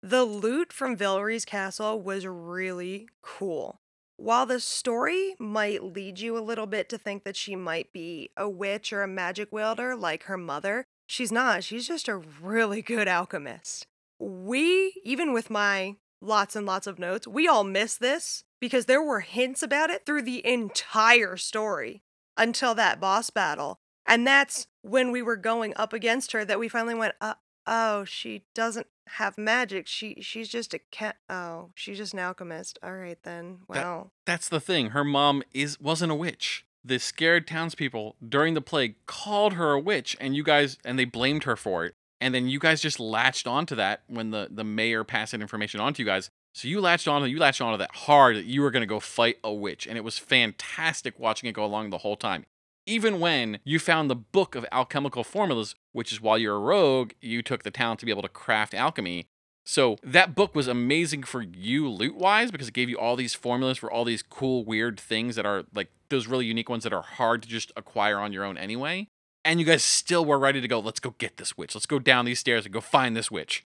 The 0.03 0.25
loot 0.25 0.73
from 0.73 0.97
Vilree's 0.97 1.45
castle 1.45 2.01
was 2.01 2.27
really 2.27 3.07
cool. 3.21 3.79
While 4.17 4.45
the 4.45 4.59
story 4.59 5.35
might 5.39 5.81
lead 5.81 6.19
you 6.19 6.37
a 6.37 6.43
little 6.43 6.65
bit 6.65 6.89
to 6.89 6.97
think 6.97 7.23
that 7.23 7.37
she 7.37 7.55
might 7.55 7.93
be 7.93 8.31
a 8.35 8.49
witch 8.49 8.91
or 8.91 9.01
a 9.01 9.07
magic 9.07 9.51
wielder 9.51 9.95
like 9.95 10.23
her 10.23 10.37
mother, 10.37 10.83
she's 11.07 11.31
not. 11.31 11.63
She's 11.63 11.87
just 11.87 12.07
a 12.09 12.17
really 12.17 12.81
good 12.81 13.07
alchemist. 13.07 13.87
We, 14.19 14.99
even 15.03 15.33
with 15.33 15.49
my 15.49 15.95
lots 16.21 16.55
and 16.55 16.65
lots 16.65 16.87
of 16.87 16.99
notes, 16.99 17.27
we 17.27 17.47
all 17.47 17.63
missed 17.63 17.99
this 17.99 18.43
because 18.59 18.85
there 18.85 19.03
were 19.03 19.19
hints 19.19 19.61
about 19.61 19.89
it 19.89 20.05
through 20.05 20.23
the 20.23 20.45
entire 20.45 21.37
story 21.37 22.03
until 22.35 22.73
that 22.75 22.99
boss 22.99 23.29
battle. 23.29 23.79
And 24.05 24.25
that's 24.25 24.67
when 24.81 25.11
we 25.11 25.21
were 25.21 25.35
going 25.35 25.73
up 25.75 25.93
against 25.93 26.31
her 26.31 26.45
that 26.45 26.59
we 26.59 26.69
finally 26.69 26.95
went, 26.95 27.15
uh, 27.19 27.35
oh, 27.67 28.05
she 28.05 28.43
doesn't 28.55 28.87
have 29.07 29.37
magic. 29.37 29.87
She 29.87 30.21
she's 30.21 30.49
just 30.49 30.73
a 30.73 30.79
cat. 30.91 31.17
Oh, 31.29 31.71
she's 31.75 31.97
just 31.97 32.13
an 32.13 32.19
alchemist. 32.19 32.79
All 32.81 32.93
right 32.95 33.21
then. 33.23 33.59
Well, 33.67 34.11
that, 34.25 34.31
that's 34.31 34.49
the 34.49 34.59
thing. 34.59 34.91
Her 34.91 35.03
mom 35.03 35.43
is 35.53 35.79
wasn't 35.79 36.11
a 36.11 36.15
witch. 36.15 36.65
The 36.83 36.99
scared 36.99 37.47
townspeople 37.47 38.15
during 38.27 38.53
the 38.53 38.61
plague 38.61 38.95
called 39.05 39.53
her 39.53 39.73
a 39.73 39.79
witch, 39.79 40.15
and 40.21 40.35
you 40.35 40.43
guys 40.43 40.77
and 40.85 40.97
they 40.97 41.05
blamed 41.05 41.43
her 41.43 41.57
for 41.57 41.85
it. 41.85 41.95
And 42.19 42.33
then 42.33 42.47
you 42.47 42.59
guys 42.59 42.81
just 42.81 42.99
latched 42.99 43.47
onto 43.47 43.75
that 43.75 44.03
when 44.07 44.31
the 44.31 44.47
the 44.49 44.63
mayor 44.63 45.03
passed 45.03 45.31
that 45.33 45.41
information 45.41 45.79
on 45.79 45.93
to 45.93 46.01
you 46.01 46.05
guys. 46.05 46.29
So 46.53 46.67
you 46.67 46.81
latched 46.81 47.07
onto 47.07 47.27
you 47.27 47.39
latched 47.39 47.61
onto 47.61 47.77
that 47.77 47.95
hard 47.95 48.35
that 48.35 48.45
you 48.45 48.61
were 48.61 48.71
gonna 48.71 48.85
go 48.85 48.99
fight 48.99 49.37
a 49.43 49.53
witch, 49.53 49.85
and 49.85 49.97
it 49.97 50.03
was 50.03 50.17
fantastic 50.17 51.19
watching 51.19 51.49
it 51.49 51.53
go 51.53 51.63
along 51.65 51.89
the 51.89 51.99
whole 51.99 52.15
time 52.15 52.45
even 52.87 53.19
when 53.19 53.59
you 53.63 53.77
found 53.77 54.09
the 54.09 54.15
book 54.15 54.55
of 54.55 54.65
alchemical 54.71 55.23
formulas, 55.23 55.75
which 55.91 56.11
is 56.11 56.21
while 56.21 56.37
you're 56.37 56.55
a 56.55 56.59
rogue, 56.59 57.11
you 57.21 57.43
took 57.43 57.63
the 57.63 57.69
talent 57.69 57.99
to 57.99 58.05
be 58.05 58.11
able 58.11 58.21
to 58.21 58.29
craft 58.29 58.73
alchemy. 58.73 59.27
So 59.65 59.97
that 60.01 60.33
book 60.33 60.55
was 60.55 60.69
amazing 60.69 61.23
for 61.23 61.41
you 61.41 61.89
loot 61.89 62.15
wise 62.15 62.49
because 62.49 62.69
it 62.69 62.73
gave 62.73 62.89
you 62.89 62.97
all 62.97 63.17
these 63.17 63.33
formulas 63.33 63.77
for 63.77 63.91
all 63.91 64.05
these 64.05 64.23
cool, 64.23 64.63
weird 64.63 64.97
things 64.97 65.35
that 65.35 65.45
are 65.45 65.65
like 65.75 65.89
those 66.09 66.25
really 66.25 66.45
unique 66.45 66.69
ones 66.69 66.85
that 66.85 66.93
are 66.93 67.01
hard 67.01 67.43
to 67.43 67.49
just 67.49 67.73
acquire 67.75 68.17
on 68.17 68.31
your 68.31 68.45
own 68.45 68.57
anyway. 68.57 69.09
And 69.47 69.61
you 69.61 69.65
guys 69.65 69.81
still 69.81 70.25
were 70.25 70.37
ready 70.37 70.59
to 70.59 70.67
go, 70.67 70.77
let's 70.81 70.99
go 70.99 71.15
get 71.19 71.37
this 71.37 71.57
witch. 71.57 71.73
Let's 71.73 71.85
go 71.85 71.99
down 71.99 72.25
these 72.25 72.37
stairs 72.37 72.65
and 72.65 72.73
go 72.73 72.81
find 72.81 73.15
this 73.15 73.31
witch. 73.31 73.63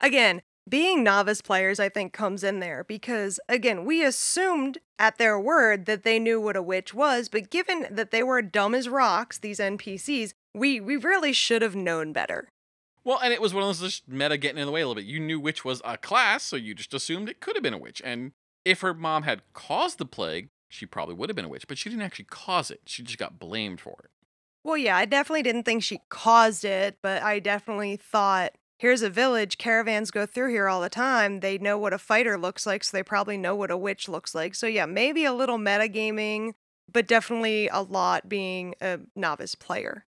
Again, 0.00 0.42
being 0.68 1.02
novice 1.02 1.40
players, 1.40 1.80
I 1.80 1.88
think, 1.88 2.12
comes 2.12 2.44
in 2.44 2.60
there 2.60 2.84
because, 2.84 3.40
again, 3.48 3.84
we 3.84 4.04
assumed 4.04 4.78
at 4.96 5.18
their 5.18 5.36
word 5.36 5.86
that 5.86 6.04
they 6.04 6.20
knew 6.20 6.40
what 6.40 6.54
a 6.54 6.62
witch 6.62 6.94
was, 6.94 7.28
but 7.28 7.50
given 7.50 7.84
that 7.90 8.12
they 8.12 8.22
were 8.22 8.42
dumb 8.42 8.76
as 8.76 8.88
rocks, 8.88 9.36
these 9.36 9.58
NPCs, 9.58 10.34
we, 10.54 10.78
we 10.78 10.94
really 10.94 11.32
should 11.32 11.62
have 11.62 11.74
known 11.74 12.12
better. 12.12 12.48
Well, 13.02 13.18
and 13.20 13.32
it 13.32 13.42
was 13.42 13.52
one 13.52 13.64
of 13.64 13.68
those 13.70 13.80
just 13.80 14.08
meta 14.08 14.38
getting 14.38 14.58
in 14.58 14.66
the 14.66 14.72
way 14.72 14.82
a 14.82 14.86
little 14.86 15.02
bit. 15.02 15.10
You 15.10 15.18
knew 15.18 15.40
witch 15.40 15.64
was 15.64 15.82
a 15.84 15.98
class, 15.98 16.44
so 16.44 16.54
you 16.54 16.74
just 16.74 16.94
assumed 16.94 17.28
it 17.28 17.40
could 17.40 17.56
have 17.56 17.62
been 17.64 17.74
a 17.74 17.78
witch. 17.78 18.00
And 18.04 18.30
if 18.64 18.82
her 18.82 18.94
mom 18.94 19.24
had 19.24 19.42
caused 19.52 19.98
the 19.98 20.06
plague, 20.06 20.50
she 20.68 20.86
probably 20.86 21.16
would 21.16 21.28
have 21.28 21.34
been 21.34 21.44
a 21.44 21.48
witch, 21.48 21.66
but 21.66 21.76
she 21.76 21.90
didn't 21.90 22.04
actually 22.04 22.26
cause 22.26 22.70
it. 22.70 22.82
She 22.86 23.02
just 23.02 23.18
got 23.18 23.40
blamed 23.40 23.80
for 23.80 23.96
it. 24.04 24.10
Well, 24.64 24.78
yeah, 24.78 24.96
I 24.96 25.04
definitely 25.04 25.42
didn't 25.42 25.64
think 25.64 25.82
she 25.82 26.00
caused 26.08 26.64
it, 26.64 26.96
but 27.02 27.22
I 27.22 27.38
definitely 27.38 27.96
thought 27.96 28.52
here's 28.78 29.02
a 29.02 29.10
village, 29.10 29.58
caravans 29.58 30.10
go 30.10 30.26
through 30.26 30.50
here 30.50 30.68
all 30.68 30.80
the 30.80 30.88
time. 30.88 31.40
They 31.40 31.58
know 31.58 31.78
what 31.78 31.92
a 31.92 31.98
fighter 31.98 32.38
looks 32.38 32.66
like, 32.66 32.82
so 32.82 32.96
they 32.96 33.02
probably 33.02 33.36
know 33.36 33.54
what 33.54 33.70
a 33.70 33.76
witch 33.76 34.08
looks 34.08 34.34
like. 34.34 34.54
So, 34.54 34.66
yeah, 34.66 34.86
maybe 34.86 35.24
a 35.24 35.32
little 35.32 35.58
metagaming, 35.58 36.54
but 36.90 37.06
definitely 37.06 37.68
a 37.68 37.82
lot 37.82 38.28
being 38.28 38.74
a 38.80 39.00
novice 39.14 39.54
player. 39.54 40.06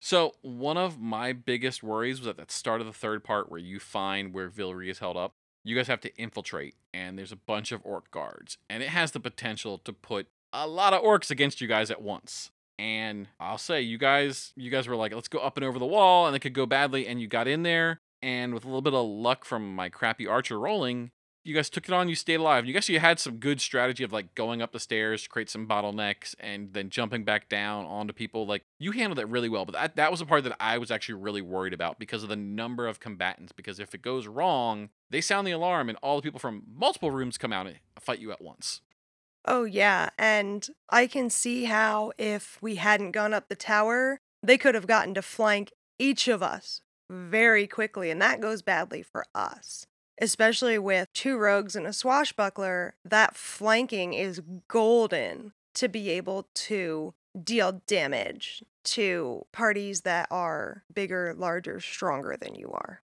So, 0.00 0.32
one 0.42 0.76
of 0.76 1.00
my 1.00 1.32
biggest 1.32 1.84
worries 1.84 2.18
was 2.18 2.26
at 2.26 2.36
the 2.36 2.46
start 2.48 2.80
of 2.80 2.88
the 2.88 2.92
third 2.92 3.22
part 3.22 3.50
where 3.50 3.60
you 3.60 3.78
find 3.78 4.34
where 4.34 4.50
Vilree 4.50 4.90
is 4.90 4.98
held 4.98 5.16
up. 5.16 5.34
You 5.64 5.76
guys 5.76 5.86
have 5.86 6.00
to 6.00 6.16
infiltrate, 6.16 6.74
and 6.92 7.16
there's 7.16 7.30
a 7.30 7.36
bunch 7.36 7.70
of 7.70 7.80
orc 7.84 8.10
guards, 8.10 8.58
and 8.68 8.82
it 8.82 8.88
has 8.88 9.12
the 9.12 9.20
potential 9.20 9.78
to 9.78 9.92
put 9.92 10.26
a 10.52 10.66
lot 10.66 10.92
of 10.92 11.02
orcs 11.02 11.30
against 11.30 11.60
you 11.60 11.68
guys 11.68 11.88
at 11.88 12.02
once. 12.02 12.50
And 12.82 13.28
I'll 13.38 13.58
say, 13.58 13.80
you 13.80 13.96
guys, 13.96 14.52
you 14.56 14.68
guys 14.68 14.88
were 14.88 14.96
like, 14.96 15.14
let's 15.14 15.28
go 15.28 15.38
up 15.38 15.56
and 15.56 15.62
over 15.62 15.78
the 15.78 15.86
wall, 15.86 16.26
and 16.26 16.34
it 16.34 16.40
could 16.40 16.52
go 16.52 16.66
badly. 16.66 17.06
And 17.06 17.20
you 17.20 17.28
got 17.28 17.46
in 17.46 17.62
there, 17.62 18.00
and 18.20 18.52
with 18.52 18.64
a 18.64 18.66
little 18.66 18.82
bit 18.82 18.92
of 18.92 19.06
luck 19.06 19.44
from 19.44 19.72
my 19.72 19.88
crappy 19.88 20.26
archer 20.26 20.58
rolling, 20.58 21.12
you 21.44 21.54
guys 21.54 21.70
took 21.70 21.86
it 21.86 21.94
on. 21.94 22.08
You 22.08 22.16
stayed 22.16 22.40
alive. 22.40 22.66
You 22.66 22.74
guys 22.74 22.88
you 22.88 22.98
had 22.98 23.20
some 23.20 23.36
good 23.36 23.60
strategy 23.60 24.02
of 24.02 24.12
like 24.12 24.34
going 24.34 24.60
up 24.60 24.72
the 24.72 24.80
stairs 24.80 25.22
to 25.22 25.28
create 25.28 25.48
some 25.48 25.68
bottlenecks 25.68 26.34
and 26.40 26.72
then 26.72 26.90
jumping 26.90 27.22
back 27.22 27.48
down 27.48 27.84
onto 27.84 28.12
people. 28.12 28.46
Like 28.46 28.64
you 28.80 28.90
handled 28.90 29.20
it 29.20 29.28
really 29.28 29.48
well. 29.48 29.64
But 29.64 29.74
that, 29.74 29.96
that 29.96 30.10
was 30.10 30.18
the 30.18 30.26
part 30.26 30.42
that 30.42 30.56
I 30.58 30.78
was 30.78 30.90
actually 30.90 31.20
really 31.20 31.42
worried 31.42 31.72
about 31.72 32.00
because 32.00 32.24
of 32.24 32.28
the 32.28 32.36
number 32.36 32.88
of 32.88 32.98
combatants. 32.98 33.52
Because 33.52 33.78
if 33.78 33.94
it 33.94 34.02
goes 34.02 34.26
wrong, 34.26 34.88
they 35.08 35.20
sound 35.20 35.46
the 35.46 35.52
alarm 35.52 35.88
and 35.88 35.98
all 36.02 36.16
the 36.16 36.22
people 36.22 36.40
from 36.40 36.64
multiple 36.72 37.12
rooms 37.12 37.38
come 37.38 37.52
out 37.52 37.68
and 37.68 37.76
fight 38.00 38.18
you 38.18 38.32
at 38.32 38.42
once. 38.42 38.80
Oh, 39.44 39.64
yeah. 39.64 40.10
And 40.18 40.66
I 40.88 41.06
can 41.06 41.30
see 41.30 41.64
how 41.64 42.12
if 42.18 42.58
we 42.60 42.76
hadn't 42.76 43.12
gone 43.12 43.34
up 43.34 43.48
the 43.48 43.56
tower, 43.56 44.18
they 44.42 44.58
could 44.58 44.74
have 44.74 44.86
gotten 44.86 45.14
to 45.14 45.22
flank 45.22 45.72
each 45.98 46.28
of 46.28 46.42
us 46.42 46.80
very 47.10 47.66
quickly, 47.66 48.10
and 48.10 48.20
that 48.22 48.40
goes 48.40 48.62
badly 48.62 49.02
for 49.02 49.24
us. 49.34 49.86
Especially 50.20 50.78
with 50.78 51.12
two 51.12 51.36
rogues 51.36 51.74
and 51.74 51.86
a 51.86 51.92
swashbuckler, 51.92 52.94
that 53.04 53.36
flanking 53.36 54.14
is 54.14 54.40
golden 54.68 55.52
to 55.74 55.88
be 55.88 56.10
able 56.10 56.46
to 56.54 57.14
deal 57.42 57.80
damage 57.86 58.62
to 58.84 59.44
parties 59.52 60.02
that 60.02 60.28
are 60.30 60.84
bigger, 60.92 61.34
larger, 61.36 61.80
stronger 61.80 62.36
than 62.40 62.54
you 62.54 62.70
are. 62.72 63.02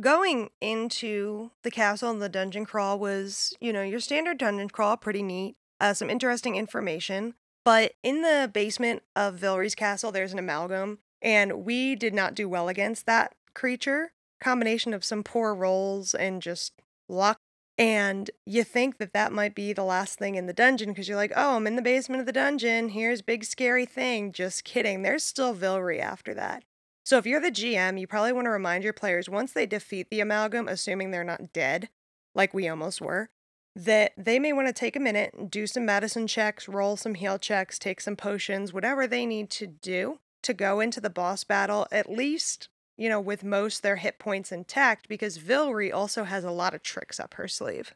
Going 0.00 0.50
into 0.60 1.50
the 1.62 1.70
castle 1.70 2.10
and 2.10 2.22
the 2.22 2.28
dungeon 2.28 2.64
crawl 2.64 2.98
was, 2.98 3.54
you 3.60 3.72
know, 3.72 3.82
your 3.82 4.00
standard 4.00 4.38
dungeon 4.38 4.68
crawl, 4.68 4.96
pretty 4.96 5.22
neat, 5.22 5.56
uh, 5.80 5.94
some 5.94 6.10
interesting 6.10 6.56
information. 6.56 7.34
But 7.64 7.92
in 8.02 8.22
the 8.22 8.50
basement 8.52 9.02
of 9.16 9.36
Vilree's 9.36 9.74
castle, 9.74 10.12
there's 10.12 10.32
an 10.32 10.38
amalgam 10.38 10.98
and 11.20 11.64
we 11.64 11.94
did 11.94 12.14
not 12.14 12.34
do 12.34 12.48
well 12.48 12.68
against 12.68 13.06
that 13.06 13.34
creature. 13.54 14.12
Combination 14.40 14.94
of 14.94 15.04
some 15.04 15.24
poor 15.24 15.54
rolls 15.54 16.14
and 16.14 16.40
just 16.40 16.74
luck. 17.08 17.38
And 17.76 18.30
you 18.44 18.64
think 18.64 18.98
that 18.98 19.12
that 19.12 19.32
might 19.32 19.54
be 19.54 19.72
the 19.72 19.84
last 19.84 20.18
thing 20.18 20.34
in 20.34 20.46
the 20.46 20.52
dungeon 20.52 20.88
because 20.90 21.08
you're 21.08 21.16
like, 21.16 21.32
oh, 21.36 21.56
I'm 21.56 21.66
in 21.66 21.76
the 21.76 21.82
basement 21.82 22.20
of 22.20 22.26
the 22.26 22.32
dungeon. 22.32 22.90
Here's 22.90 23.22
big 23.22 23.44
scary 23.44 23.86
thing. 23.86 24.32
Just 24.32 24.64
kidding. 24.64 25.02
There's 25.02 25.24
still 25.24 25.54
Vilree 25.54 26.00
after 26.00 26.34
that. 26.34 26.64
So 27.08 27.16
if 27.16 27.24
you're 27.24 27.40
the 27.40 27.50
GM, 27.50 27.98
you 27.98 28.06
probably 28.06 28.34
want 28.34 28.44
to 28.44 28.50
remind 28.50 28.84
your 28.84 28.92
players 28.92 29.30
once 29.30 29.54
they 29.54 29.64
defeat 29.64 30.10
the 30.10 30.20
amalgam, 30.20 30.68
assuming 30.68 31.10
they're 31.10 31.24
not 31.24 31.54
dead, 31.54 31.88
like 32.34 32.52
we 32.52 32.68
almost 32.68 33.00
were, 33.00 33.30
that 33.74 34.12
they 34.18 34.38
may 34.38 34.52
want 34.52 34.68
to 34.68 34.74
take 34.74 34.94
a 34.94 35.00
minute, 35.00 35.32
and 35.32 35.50
do 35.50 35.66
some 35.66 35.86
medicine 35.86 36.26
checks, 36.26 36.68
roll 36.68 36.98
some 36.98 37.14
heal 37.14 37.38
checks, 37.38 37.78
take 37.78 38.02
some 38.02 38.14
potions, 38.14 38.74
whatever 38.74 39.06
they 39.06 39.24
need 39.24 39.48
to 39.48 39.66
do 39.66 40.18
to 40.42 40.52
go 40.52 40.80
into 40.80 41.00
the 41.00 41.08
boss 41.08 41.44
battle, 41.44 41.86
at 41.90 42.10
least, 42.10 42.68
you 42.98 43.08
know, 43.08 43.22
with 43.22 43.42
most 43.42 43.82
their 43.82 43.96
hit 43.96 44.18
points 44.18 44.52
intact, 44.52 45.08
because 45.08 45.38
Vilree 45.38 45.90
also 45.90 46.24
has 46.24 46.44
a 46.44 46.50
lot 46.50 46.74
of 46.74 46.82
tricks 46.82 47.18
up 47.18 47.32
her 47.32 47.48
sleeve. 47.48 47.94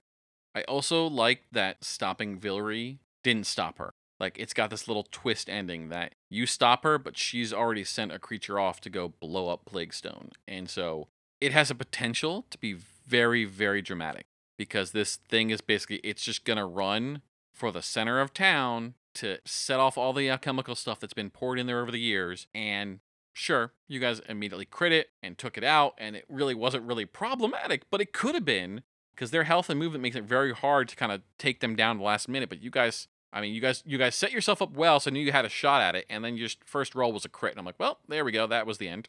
I 0.55 0.63
also 0.63 1.07
like 1.07 1.43
that 1.53 1.85
stopping 1.85 2.41
Vilree 2.41 2.97
didn't 3.23 3.47
stop 3.47 3.77
her. 3.77 3.93
Like 4.23 4.39
it's 4.39 4.55
got 4.55 4.71
this 4.71 4.87
little 4.87 5.05
twist 5.11 5.51
ending 5.51 5.89
that 5.89 6.15
you 6.31 6.47
stop 6.47 6.85
her, 6.85 6.97
but 6.97 7.19
she's 7.19 7.53
already 7.53 7.83
sent 7.83 8.13
a 8.13 8.21
creature 8.21 8.57
off 8.57 8.81
to 8.83 8.89
go 8.89 9.09
blow 9.09 9.49
up 9.49 9.65
Plaguestone. 9.65 10.31
And 10.47 10.71
so 10.71 11.09
it 11.41 11.53
has 11.53 11.73
a 11.73 11.75
potential 11.75 12.47
to 12.51 12.59
be 12.59 12.73
very, 12.73 13.45
very 13.45 13.83
dramatic 13.83 14.27
because 14.57 14.93
this 14.93 15.17
thing 15.17 15.51
is 15.51 15.61
basically 15.61 15.97
it's 16.05 16.23
just 16.23 16.45
gonna 16.45 16.65
run 16.65 17.23
for 17.53 17.73
the 17.73 17.83
center 17.83 18.21
of 18.21 18.33
town 18.33 18.95
to 19.15 19.39
set 19.45 19.81
off 19.81 19.99
all 19.99 20.13
the 20.13 20.31
alchemical 20.31 20.77
stuff 20.77 21.01
that's 21.01 21.13
been 21.13 21.29
poured 21.29 21.59
in 21.59 21.67
there 21.67 21.83
over 21.83 21.91
the 21.91 21.99
years. 21.99 22.47
And 22.55 23.01
sure, 23.33 23.73
you 23.89 23.99
guys 23.99 24.21
immediately 24.29 24.67
crit 24.67 24.93
it 24.93 25.11
and 25.21 25.37
took 25.37 25.59
it 25.59 25.65
out, 25.65 25.95
and 25.99 26.15
it 26.15 26.27
really 26.29 26.55
wasn't 26.55 26.85
really 26.85 27.07
problematic, 27.07 27.91
but 27.91 28.01
it 28.01 28.13
could 28.13 28.37
have 28.37 28.45
been 28.45 28.83
because 29.17 29.33
their 29.33 29.45
health 29.45 29.69
and 29.69 29.81
movement 29.81 30.03
makes 30.03 30.17
it 30.17 30.25
very 30.25 30.55
hard 30.55 30.89
to 30.89 30.97
kind 30.97 31.11
of 31.11 31.23
take 31.39 31.59
them 31.59 31.75
down 31.75 31.99
the 31.99 32.05
last 32.05 32.29
minute. 32.29 32.49
But 32.49 32.63
you 32.63 32.71
guys, 32.71 33.09
I 33.33 33.41
mean, 33.41 33.55
you 33.55 33.61
guys, 33.61 33.83
you 33.87 33.99
guys 33.99 34.15
set 34.15 34.33
yourself 34.33 34.61
up 34.61 34.75
well, 34.75 35.01
so 35.01 35.11
I 35.11 35.13
knew 35.13 35.21
you 35.21 35.33
had 35.33 35.45
a 35.45 35.51
shot 35.51 35.81
at 35.81 35.95
it, 35.95 36.05
and 36.11 36.25
then 36.25 36.37
your 36.37 36.51
first 36.65 36.95
roll 36.95 37.13
was 37.13 37.25
a 37.25 37.29
crit, 37.29 37.53
and 37.53 37.59
I'm 37.59 37.65
like, 37.65 37.79
well, 37.79 37.99
there 38.09 38.25
we 38.25 38.33
go, 38.33 38.47
that 38.47 38.67
was 38.67 38.79
the 38.79 38.89
end. 38.89 39.09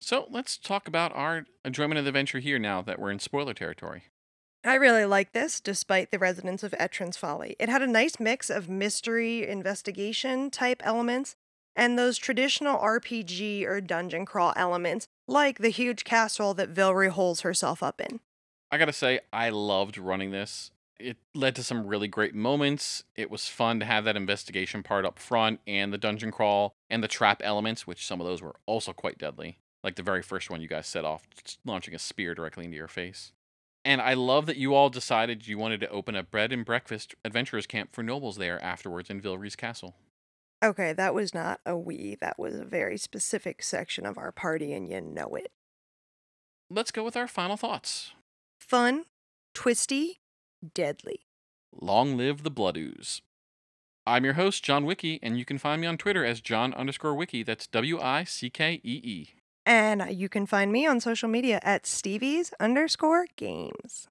So 0.00 0.26
let's 0.30 0.56
talk 0.56 0.88
about 0.88 1.14
our 1.14 1.44
enjoyment 1.64 1.98
of 1.98 2.04
the 2.04 2.08
adventure 2.08 2.40
here 2.40 2.58
now 2.58 2.82
that 2.82 2.98
we're 2.98 3.10
in 3.10 3.18
spoiler 3.18 3.54
territory. 3.54 4.04
I 4.64 4.74
really 4.74 5.04
like 5.04 5.32
this, 5.32 5.60
despite 5.60 6.10
the 6.10 6.18
residents 6.18 6.62
of 6.62 6.74
Etran's 6.80 7.16
Folly. 7.16 7.56
It 7.58 7.68
had 7.68 7.82
a 7.82 7.86
nice 7.86 8.20
mix 8.20 8.48
of 8.48 8.68
mystery 8.68 9.46
investigation 9.46 10.50
type 10.50 10.80
elements 10.84 11.34
and 11.74 11.98
those 11.98 12.18
traditional 12.18 12.78
RPG 12.78 13.64
or 13.66 13.80
dungeon 13.80 14.24
crawl 14.24 14.52
elements, 14.56 15.06
like 15.26 15.58
the 15.58 15.70
huge 15.70 16.04
castle 16.04 16.54
that 16.54 16.72
Vilree 16.72 17.08
holds 17.08 17.40
herself 17.40 17.82
up 17.82 18.00
in. 18.00 18.20
I 18.70 18.78
gotta 18.78 18.92
say, 18.92 19.20
I 19.32 19.50
loved 19.50 19.98
running 19.98 20.30
this. 20.30 20.70
It 21.02 21.16
led 21.34 21.56
to 21.56 21.64
some 21.64 21.86
really 21.86 22.06
great 22.06 22.34
moments. 22.34 23.02
It 23.16 23.30
was 23.30 23.48
fun 23.48 23.80
to 23.80 23.86
have 23.86 24.04
that 24.04 24.16
investigation 24.16 24.82
part 24.82 25.04
up 25.04 25.18
front 25.18 25.60
and 25.66 25.92
the 25.92 25.98
dungeon 25.98 26.30
crawl 26.30 26.74
and 26.88 27.02
the 27.02 27.08
trap 27.08 27.40
elements, 27.42 27.86
which 27.86 28.06
some 28.06 28.20
of 28.20 28.26
those 28.26 28.40
were 28.40 28.54
also 28.66 28.92
quite 28.92 29.18
deadly. 29.18 29.58
Like 29.82 29.96
the 29.96 30.02
very 30.02 30.22
first 30.22 30.48
one 30.48 30.60
you 30.60 30.68
guys 30.68 30.86
set 30.86 31.04
off, 31.04 31.26
launching 31.64 31.94
a 31.94 31.98
spear 31.98 32.34
directly 32.34 32.64
into 32.64 32.76
your 32.76 32.88
face. 32.88 33.32
And 33.84 34.00
I 34.00 34.14
love 34.14 34.46
that 34.46 34.56
you 34.56 34.74
all 34.74 34.90
decided 34.90 35.48
you 35.48 35.58
wanted 35.58 35.80
to 35.80 35.90
open 35.90 36.14
a 36.14 36.22
bread 36.22 36.52
and 36.52 36.64
breakfast 36.64 37.16
adventurers 37.24 37.66
camp 37.66 37.92
for 37.92 38.04
nobles 38.04 38.36
there 38.36 38.62
afterwards 38.62 39.10
in 39.10 39.20
Vilree's 39.20 39.56
castle. 39.56 39.96
Okay, 40.62 40.92
that 40.92 41.14
was 41.14 41.34
not 41.34 41.60
a 41.66 41.76
we. 41.76 42.16
That 42.20 42.38
was 42.38 42.54
a 42.54 42.64
very 42.64 42.96
specific 42.96 43.60
section 43.64 44.06
of 44.06 44.16
our 44.16 44.30
party, 44.30 44.72
and 44.72 44.88
you 44.88 45.00
know 45.00 45.34
it. 45.34 45.50
Let's 46.70 46.92
go 46.92 47.02
with 47.02 47.16
our 47.16 47.26
final 47.26 47.56
thoughts. 47.56 48.12
Fun, 48.60 49.06
twisty, 49.52 50.20
deadly. 50.74 51.20
Long 51.72 52.16
live 52.16 52.42
the 52.42 52.50
Blood 52.50 52.76
Ooze. 52.76 53.22
I'm 54.06 54.24
your 54.24 54.34
host, 54.34 54.64
John 54.64 54.84
Wickee, 54.84 55.20
and 55.22 55.38
you 55.38 55.44
can 55.44 55.58
find 55.58 55.80
me 55.80 55.86
on 55.86 55.96
Twitter 55.96 56.24
as 56.24 56.40
John 56.40 56.74
underscore 56.74 57.14
Wickee. 57.14 57.44
That's 57.46 57.66
W 57.68 58.00
I 58.00 58.24
C 58.24 58.50
K 58.50 58.80
E 58.82 59.00
E. 59.02 59.28
And 59.64 60.04
you 60.10 60.28
can 60.28 60.44
find 60.44 60.72
me 60.72 60.86
on 60.86 61.00
social 61.00 61.28
media 61.28 61.60
at 61.62 61.86
Stevie's 61.86 62.52
underscore 62.58 63.26
games. 63.36 64.08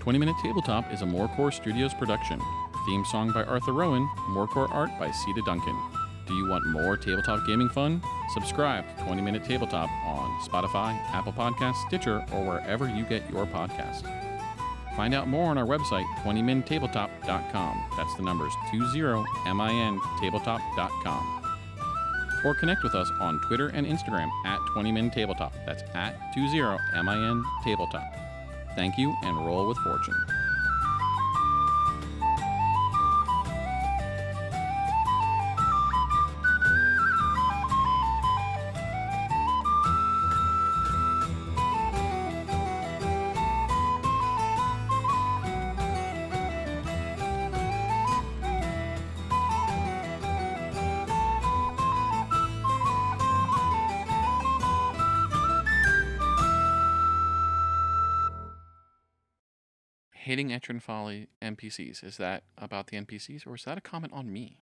Twenty 0.00 0.18
Minute 0.18 0.36
Tabletop 0.42 0.92
is 0.92 1.02
a 1.02 1.04
Morecore 1.04 1.52
Studios 1.52 1.94
production. 1.94 2.40
Theme 2.86 3.04
song 3.04 3.30
by 3.30 3.44
Arthur 3.44 3.72
Rowan, 3.72 4.08
Morecore 4.30 4.68
art 4.72 4.90
by 4.98 5.08
Ceda 5.10 5.44
Duncan. 5.44 5.76
Do 6.26 6.34
you 6.34 6.48
want 6.48 6.66
more 6.66 6.96
tabletop 6.96 7.46
gaming 7.46 7.68
fun? 7.68 8.02
Subscribe 8.34 8.84
to 8.96 9.04
20 9.04 9.22
Minute 9.22 9.44
Tabletop 9.44 9.88
on 10.04 10.28
Spotify, 10.42 10.98
Apple 11.12 11.32
Podcasts, 11.32 11.86
Stitcher, 11.88 12.24
or 12.32 12.44
wherever 12.44 12.88
you 12.88 13.04
get 13.04 13.28
your 13.30 13.46
podcasts. 13.46 14.02
Find 14.96 15.14
out 15.14 15.26
more 15.26 15.50
on 15.50 15.58
our 15.58 15.66
website, 15.66 16.06
20mintabletop.com. 16.22 17.84
That's 17.96 18.14
the 18.16 18.22
numbers 18.22 18.52
20mintabletop.com. 18.68 21.38
Or 22.44 22.54
connect 22.56 22.82
with 22.82 22.94
us 22.94 23.10
on 23.20 23.40
Twitter 23.46 23.68
and 23.68 23.86
Instagram 23.86 24.28
at 24.44 24.58
20mintabletop. 24.76 25.52
That's 25.64 25.82
at 25.94 26.20
20mintabletop. 26.36 28.18
Thank 28.74 28.98
you 28.98 29.14
and 29.22 29.46
roll 29.46 29.68
with 29.68 29.78
fortune. 29.78 30.16
NPCs. 61.62 62.04
Is 62.04 62.16
that 62.16 62.44
about 62.58 62.88
the 62.88 62.96
NPCs 62.96 63.46
or 63.46 63.54
is 63.54 63.64
that 63.64 63.78
a 63.78 63.80
comment 63.80 64.12
on 64.12 64.32
me? 64.32 64.58